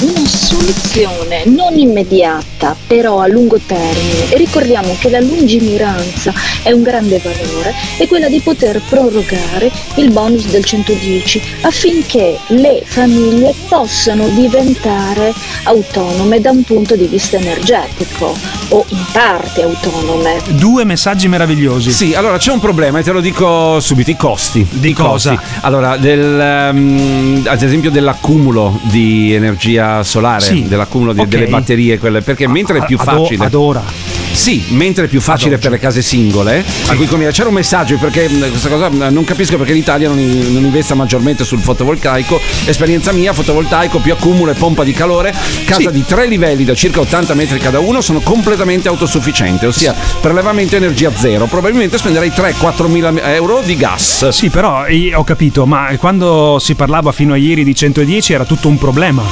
[0.00, 6.32] Una soluzione non immediata, però a lungo termine, e ricordiamo che la lungimiranza
[6.62, 12.82] è un grande valore, è quella di poter prorogare il bonus del 110 affinché le
[12.84, 15.32] famiglie possano diventare
[15.62, 18.36] autonome da un punto di vista energetico
[18.70, 20.42] o in parte autonome.
[20.48, 21.92] Due messaggi meravigliosi.
[21.92, 24.66] Sì, allora c'è un problema e te lo dico subito, i costi.
[24.68, 25.36] Di I cosa?
[25.36, 25.46] costi.
[25.60, 31.26] Allora, del, ehm, ad esempio dell'accumulo di energia solare, Sì, dell'accumulo di- ok.
[31.28, 33.44] delle batterie, quelle, perché mentre è più Ad facile...
[33.44, 34.15] ad ora.
[34.36, 37.96] Sì, mentre è più facile per le case singole, a cui conviene- c'era un messaggio
[37.96, 42.38] perché questa cosa non capisco perché l'Italia non, non investa maggiormente sul fotovoltaico.
[42.66, 45.34] Esperienza mia, fotovoltaico più accumulo e pompa di calore,
[45.64, 45.90] casa Sì.
[45.90, 51.10] di tre livelli da circa 80 metri cada uno, sono completamente autosufficiente, ossia prelevamento energia
[51.16, 51.46] zero.
[51.46, 54.28] Probabilmente spenderei 3-4 mila euro di gas.
[54.28, 54.84] Sì, però
[55.14, 59.22] ho capito, ma quando si parlava fino a ieri di 110 era tutto un problema.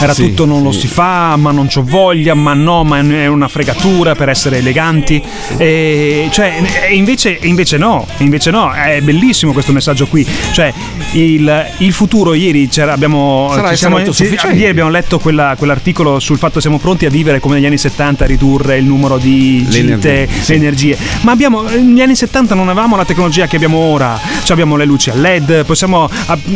[0.00, 0.80] Era Sì, tutto non lo sì.
[0.80, 4.58] si fa, ma non c'ho voglia, ma no, ma è una fregatura per essere essere
[4.58, 5.22] eleganti.
[5.56, 10.26] E, cioè, e invece, invece no, invece no, è bellissimo questo messaggio qui.
[10.52, 10.72] Cioè,
[11.12, 14.56] il, il futuro, ieri c'era, abbiamo, siamo- autosufficienti.
[14.58, 17.78] ieri abbiamo letto quella- quell'articolo sul fatto che siamo pronti a vivere come negli anni
[17.78, 20.50] 70, a ridurre il numero di gite, energie, sì.
[20.52, 20.98] le energie.
[21.22, 24.18] Ma abbiamo, negli anni 70 non avevamo la tecnologia che abbiamo ora.
[24.42, 26.08] Cioè abbiamo le luci a LED, possiamo,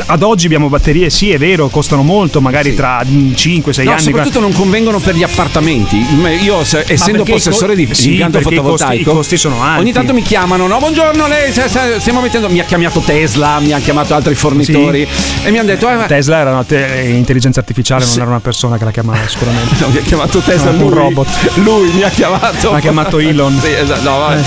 [0.06, 4.00] ad oggi abbiamo batterie, sì è vero, costano molto, magari tra 5-6 No, anni.
[4.00, 6.04] soprattutto non convengono per gli appartamenti.
[6.42, 9.36] Io, se- essendo co- possessore di, di sì, impianto perché i costi- fotovoltaico, i costi
[9.36, 9.80] sono alti.
[9.80, 11.52] ogni tanto mi chiamano: No, buongiorno, lei
[11.98, 12.48] stiamo mettendo.
[12.48, 15.06] Mi ha chiamato Tesla, mi ha chiamato altri fornitori
[15.44, 18.20] e mi hanno detto: eh, Tesla era una te- intelligenza artificiale, non Sì.
[18.20, 19.74] era una persona che la chiamava sicuramente.
[19.80, 21.28] No, mi ha chiamato Tesla, No, lui, un robot.
[21.56, 22.72] Lui mi ha chiamato.
[22.72, 23.58] Ha chiamato Elon.
[23.62, 24.40] Sì, esatto, no, vabbè.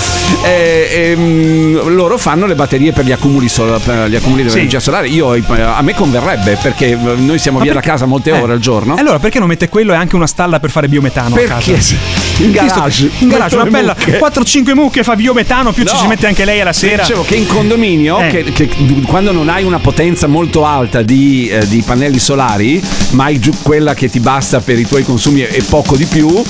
[0.44, 4.58] Eh, ehm, loro fanno le batterie per gli accumuli, sol- per gli accumuli di Sì.
[4.58, 5.08] energia solare.
[5.08, 8.32] Io, eh, a me converrebbe perché eh, noi siamo Ma via perché- da casa molte
[8.32, 8.98] Eh, ore al giorno.
[8.98, 11.52] E allora perché non mette quello e anche una stalla per fare biometano Perché?
[11.74, 11.96] a casa?
[12.38, 13.10] In garage.
[13.20, 14.20] In garage, una bella mucche.
[14.20, 16.00] 4-5 mucche fa biometano, più ci No.
[16.02, 17.02] si mette anche lei alla sera.
[17.04, 18.28] Dicevo che in condominio, Eh.
[18.28, 18.70] che, che
[19.06, 23.52] quando non hai una potenza molto alta di, eh, di pannelli solari, ma hai giù
[23.62, 26.42] quella che ti basta per i tuoi consumi e poco di più,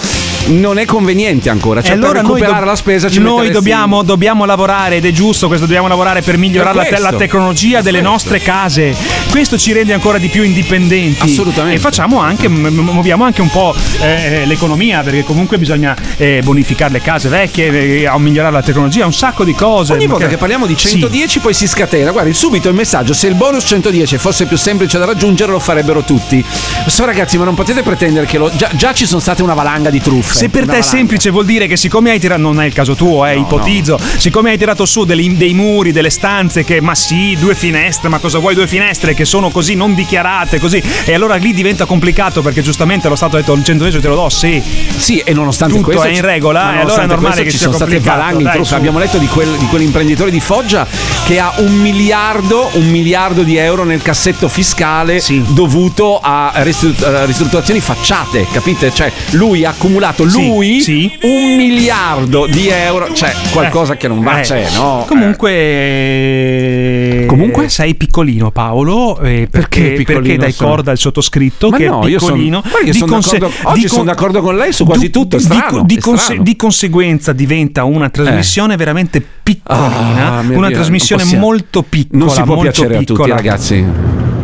[0.48, 1.82] non è conveniente ancora.
[1.82, 5.48] Cioè, allora per recuperare do- la spesa ci noi dobbiamo, dobbiamo lavorare ed è giusto
[5.48, 7.10] questo dobbiamo lavorare per migliorare la, te- questo.
[7.12, 8.10] la tecnologia delle questo.
[8.10, 8.96] nostre case
[9.30, 11.76] questo ci rende ancora di più indipendenti Assolutamente.
[11.78, 17.02] e facciamo anche muoviamo anche un po' eh, l'economia perché comunque bisogna eh, bonificare le
[17.02, 20.40] case vecchie eh, a migliorare la tecnologia un sacco di cose Ogni volta Perché- che
[20.40, 20.90] parliamo di Sì.
[20.90, 22.12] 110 poi si scatena.
[22.12, 26.02] Guardi, subito il messaggio, se il bonus 110 fosse più semplice da raggiungere lo farebbero
[26.04, 26.44] tutti.
[26.88, 28.50] So ragazzi, ma non potete pretendere che lo...
[28.56, 30.34] Già, già ci sono state una valanga di truffe.
[30.34, 30.86] Se per te è valanga.
[30.88, 34.52] semplice vuol dire che siccome hai tirato, non è il caso tuo, eh, ipotizzo, siccome
[34.52, 38.40] hai tirato su delle- dei muri, delle stanze che, ma sì, due finestre, ma cosa
[38.40, 42.62] vuoi due finestre che sono così non dichiarate, così, e allora lì diventa complicato perché
[42.62, 44.62] giustamente lo Stato ha detto il 110 te lo do, sì.
[44.98, 47.52] Sì, e nonostante Tutto questo è in regola, ma e allora è normale questo che
[47.52, 48.76] ci sono state valanghe dai, truffe.
[48.76, 50.86] Abbiamo letto di, quel- di quell'imprenditore di Foggia
[51.26, 57.26] che ha un miliardo, un miliardo di euro nel cassetto fiscale dovuto a ristru- a
[57.26, 58.92] ristrutturazioni facciate, capite?
[58.94, 61.12] Cioè, lui ha accumulato Sì, lui sì.
[61.24, 65.06] un miliardo di euro, cioè qualcosa che non va, Eh, c'è, no?
[65.08, 67.70] Comunque, eh, Comunque?
[67.70, 69.20] sei piccolino, Paolo.
[69.20, 70.70] eh, perché, Perché piccolino perché dai sono?
[70.70, 72.62] corda al sottoscritto Ma che no, è io sono- piccolino.
[72.62, 75.46] guarda che di sono d'accordo- oggi sono d'accordo con lei su quasi tutto, è di-
[75.46, 76.38] strano, Di, è conse-.
[76.42, 80.38] Di conseguenza diventa una trasmissione veramente piccolina.
[80.38, 82.26] Ah, una Dio, trasmissione molto piccola.
[82.26, 83.36] Non si può molto piacere a tutti, piccola.
[83.36, 83.86] ragazzi.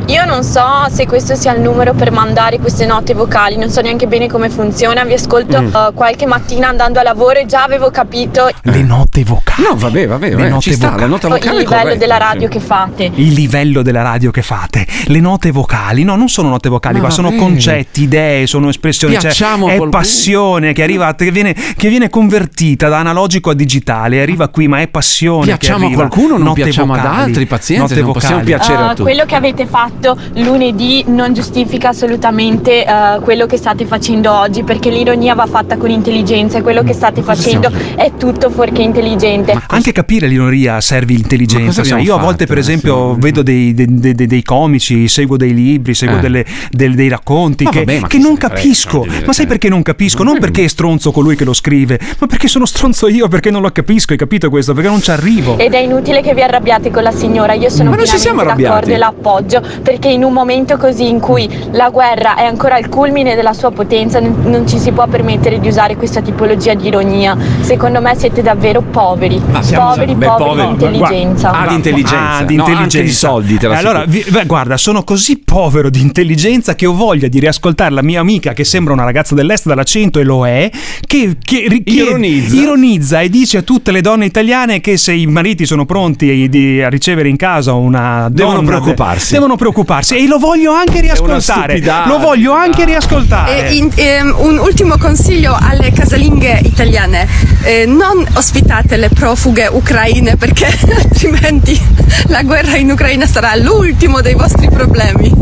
[0.08, 3.82] Io non so se questo sia il numero per mandare queste note vocali, non so
[3.82, 5.76] neanche bene come funziona, vi ascolto Mm.
[5.76, 9.64] eh, qualche mattina andando a lavoro e già avevo capito Le note vocali.
[9.68, 11.02] No, vabbè, vabbè, Le vabbè, note ci sta, vocali.
[11.02, 12.22] la nota il vocale è livello corretta, della sì.
[12.22, 13.12] radio che fate.
[13.16, 17.02] Il livello della radio che fate, le note vocali, no, non sono note vocali, Ma
[17.02, 21.54] qua sono concetti, idee, sono espressioni, cioè, Piacciamo a è passione che arriva, che viene,
[21.76, 25.42] che viene convertita da analogico a digitale, arriva qui, ma è passione.
[25.52, 26.08] che Piacciamo a arriva.
[26.08, 28.56] qualcuno, non Note piacciamo ad vocali, altri, pazienza, note non possiamo vocali.
[28.56, 29.96] piacere a Uh, quello che avete fatto
[30.36, 35.90] lunedì non giustifica assolutamente uh, quello che state facendo oggi perché l'ironia va fatta con
[35.90, 39.60] intelligenza e quello che state facendo è tutto fuorché intelligente.
[39.68, 41.84] Anche capire l'ironia serve Ma intelligenza.
[41.84, 42.04] sai.
[42.04, 42.70] Io a fatto volte, per adesso?
[42.72, 46.22] esempio, vedo dei, dei- dei- dei comici, seguo dei libri, seguo Eh.
[46.22, 49.06] delle- del- dei racconti Ma che, vabbè, ma che non capisco.
[49.06, 50.24] no, Ma sai perché non capisco?
[50.24, 53.62] Non perché è stronzo colui che lo scrive, ma perché sono stronzo io, perché non
[53.62, 54.12] lo capisco.
[54.14, 54.74] Hai capito questo?
[54.74, 55.58] Perché non ci arrivo.
[55.58, 58.42] Ed è inutile che vi arrabbiate con la signora, io sono Ma non ci siamo
[58.42, 58.64] arrabbiati.
[58.64, 62.90] d'accordo e l'appoggio perché in un momento così in cui la guerra è ancora al
[62.90, 67.38] culmine della sua potenza non, ci si può permettere di usare questa tipologia di ironia.
[67.62, 70.68] Secondo me siete davvero poveri, Ma siamo- poveri, beh, poveri poveri.
[70.68, 71.52] di intelligenza.
[71.52, 72.30] Ah, di intelligenza.
[72.40, 73.00] Ah, di No, intelligenza.
[73.02, 76.86] di soldi, te la Eh, allora, vi- beh, guarda, sono così povero di intelligenza che
[76.86, 80.46] ho voglia di riascoltare la mia amica che sembra una ragazza dell'est dall'accento e lo
[80.46, 80.70] è,
[81.08, 82.56] che, che chiede- Ironizza.
[82.58, 86.82] ironizza e dice a tutte le donne italiane che se i mariti sono pronti di-
[86.82, 89.32] a ricevere in casa una Devono donna, preoccuparsi.
[89.32, 91.80] devono preoccuparsi e lo voglio anche riascoltare.
[92.08, 93.68] Lo voglio anche riascoltare.
[93.70, 97.28] E in- ehm, un ultimo consiglio alle casalinghe italiane,
[97.64, 101.80] eh, non ospitate le profughe ucraine perché altrimenti
[102.28, 105.34] la guerra in Ucraina sarà l'ultimo dei vostri problemi.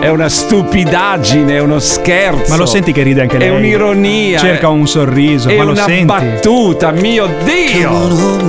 [0.00, 2.50] È una stupidaggine, è uno scherzo.
[2.50, 3.48] Ma lo senti che ride anche lei?
[3.48, 4.38] È un'ironia.
[4.38, 6.04] Cerca un sorriso, È ma lo una senti?
[6.04, 8.42] battuta, mio Dio!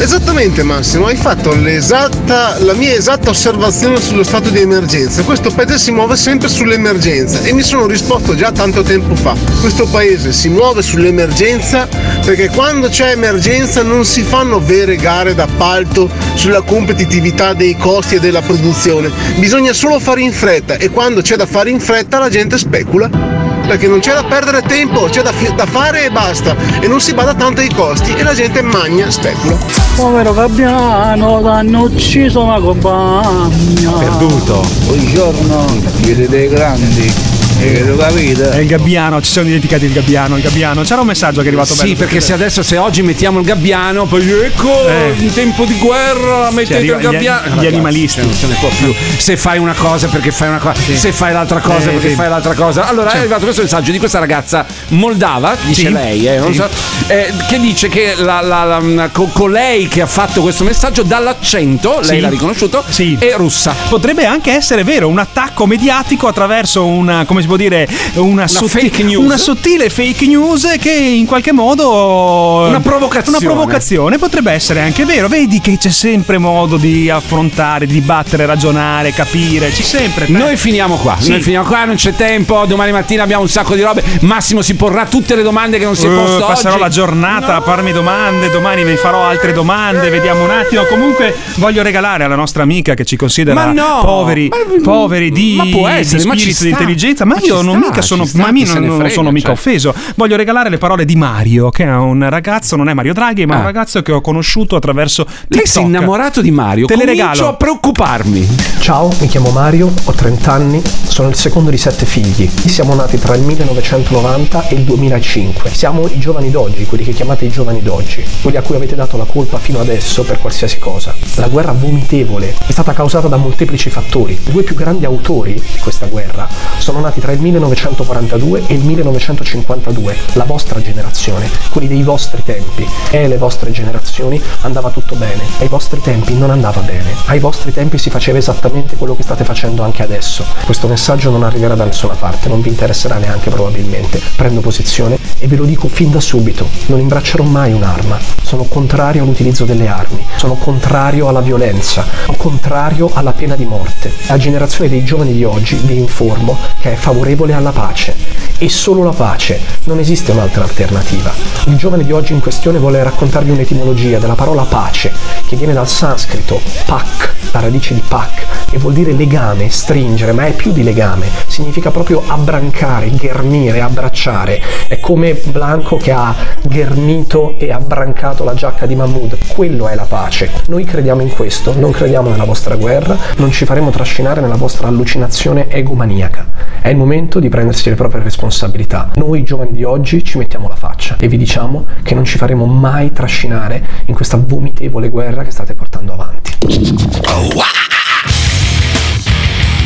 [0.00, 5.22] Esattamente Massimo, hai fatto la mia esatta osservazione sullo stato di emergenza.
[5.24, 9.36] Questo paese si muove sempre sull'emergenza e mi sono risposto già tanto tempo fa.
[9.60, 11.86] Questo paese si muove sull'emergenza
[12.24, 18.20] perché quando c'è emergenza non si fanno vere gare d'appalto sulla competitività dei costi e
[18.20, 19.10] della produzione.
[19.36, 23.37] Bisogna solo fare in fretta e quando c'è da fare in fretta la gente specula.
[23.68, 27.00] Perché non c'è da perdere tempo, c'è da, fi- da fare e basta e non
[27.00, 29.58] si bada tanto ai costi e la gente magna, specula.
[29.94, 33.90] Povero Gabbiano, l'hanno ucciso una compagna.
[33.98, 34.64] Perduto.
[34.86, 35.66] Buongiorno,
[36.02, 37.37] siete dei grandi.
[37.60, 40.82] È il gabbiano, ci siamo dimenticati il gabbiano, il gabbiano.
[40.82, 43.44] C'era un messaggio che è arrivato Sì, bello, perché se adesso se oggi mettiamo il
[43.44, 45.12] gabbiano, poi ecco, Eh.
[45.18, 47.56] in tempo di guerra mettete il gabbiano.
[47.56, 48.20] gli- gli animalisti.
[48.20, 48.94] Non se ne può più.
[49.16, 52.14] Se fai una cosa perché fai una cosa, se fai l'altra cosa Eh, perché sì.
[52.14, 52.86] fai l'altra cosa.
[52.86, 53.18] Allora è Sì.
[53.18, 55.92] arrivato questo messaggio di questa ragazza moldava, dice Sì.
[55.92, 56.58] lei, eh, non Sì.
[56.60, 56.68] so,
[57.08, 61.98] eh, che dice che la, la- la- co- colei che ha fatto questo messaggio dall'accento,
[62.02, 62.20] lei Sì.
[62.20, 62.84] l'ha riconosciuto,
[63.18, 63.74] è russa.
[63.88, 69.02] Potrebbe anche essere vero, un attacco mediatico attraverso una, come si può dire, una, fake
[69.02, 69.24] news.
[69.24, 72.66] una sottile fake news che in qualche modo...
[72.68, 73.38] Una provocazione.
[73.38, 75.28] Una provocazione, potrebbe essere anche vero.
[75.28, 80.26] Vedi che c'è sempre modo di affrontare, dibattere, ragionare, capire, c'è sempre.
[80.28, 81.30] Noi finiamo qua, Sì.
[81.30, 84.74] noi finiamo qua, non c'è tempo, domani mattina abbiamo un sacco di robe, Massimo si
[84.74, 86.82] porrà tutte le domande che non si è Eh, posto passerò oggi.
[86.82, 90.82] la giornata a farmi domande, domani vi farò altre domande, vediamo un attimo.
[90.84, 94.00] Comunque voglio regalare alla nostra amica che ci considera Ma no!
[94.04, 96.68] poveri, Ma- poveri di, ma può essere, di ma spirito, di sta.
[96.68, 99.46] intelligenza, ma, Ma io non sta, mica sono, sta, ma non, non frega, sono mica
[99.46, 99.54] cioè.
[99.56, 99.94] offeso.
[100.16, 103.54] Voglio regalare le parole di Mario, che è un ragazzo, non è Mario Draghi, ma
[103.54, 103.58] Ah.
[103.58, 105.48] un ragazzo che ho conosciuto attraverso TikTok.
[105.54, 107.48] Lei si è innamorato di Mario, Te le comincio regalo.
[107.48, 108.48] a preoccuparmi.
[108.80, 112.48] Ciao, mi chiamo Mario, ho 30 anni, sono il secondo di sette figli.
[112.48, 115.70] Siamo nati tra il 1990 e il 2005.
[115.70, 119.16] Siamo i giovani d'oggi, quelli che chiamate i giovani d'oggi, quelli a cui avete dato
[119.16, 121.14] la colpa fino adesso per qualsiasi cosa.
[121.36, 124.32] La guerra vomitevole è stata causata da molteplici fattori.
[124.44, 126.48] I due più grandi autori di questa guerra
[126.78, 132.86] sono nati tra il 1942 e il 1952, la vostra generazione, quelli dei vostri tempi.
[133.10, 137.72] E alle vostre generazioni andava tutto bene, ai vostri tempi non andava bene, ai vostri
[137.72, 140.44] tempi si faceva esattamente quello che state facendo anche adesso.
[140.64, 144.20] Questo messaggio non arriverà da nessuna parte, non vi interesserà neanche probabilmente.
[144.36, 149.22] Prendo posizione e ve lo dico fin da subito, non imbraccerò mai un'arma, sono contrario
[149.22, 154.12] all'utilizzo delle armi, sono contrario alla violenza, sono contrario alla pena di morte.
[154.26, 157.17] La generazione dei giovani di oggi vi informo che è favorevole
[157.54, 158.14] alla pace
[158.58, 161.32] e solo la pace, non esiste un'altra alternativa.
[161.66, 165.12] Il giovane di oggi in questione vuole raccontarvi un'etimologia della parola pace,
[165.46, 170.46] che viene dal sanscrito pak, la radice di pak, e vuol dire legame, stringere, ma
[170.46, 174.60] è più di legame, significa proprio abbrancare, ghermire, abbracciare.
[174.88, 180.04] È come Blanco che ha ghermito e abbrancato la giacca di Mahmood, quello è la
[180.04, 180.50] pace.
[180.66, 184.88] Noi crediamo in questo, non crediamo nella vostra guerra, non ci faremo trascinare nella vostra
[184.88, 186.46] allucinazione egomaniaca.
[186.80, 189.10] È il momento di prendersi le proprie responsabilità.
[189.14, 192.66] Noi giovani di oggi ci mettiamo la faccia e vi diciamo che non ci faremo
[192.66, 196.52] mai trascinare in questa vomitevole guerra che state portando avanti.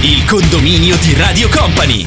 [0.01, 2.03] Il condominio di Radio Company.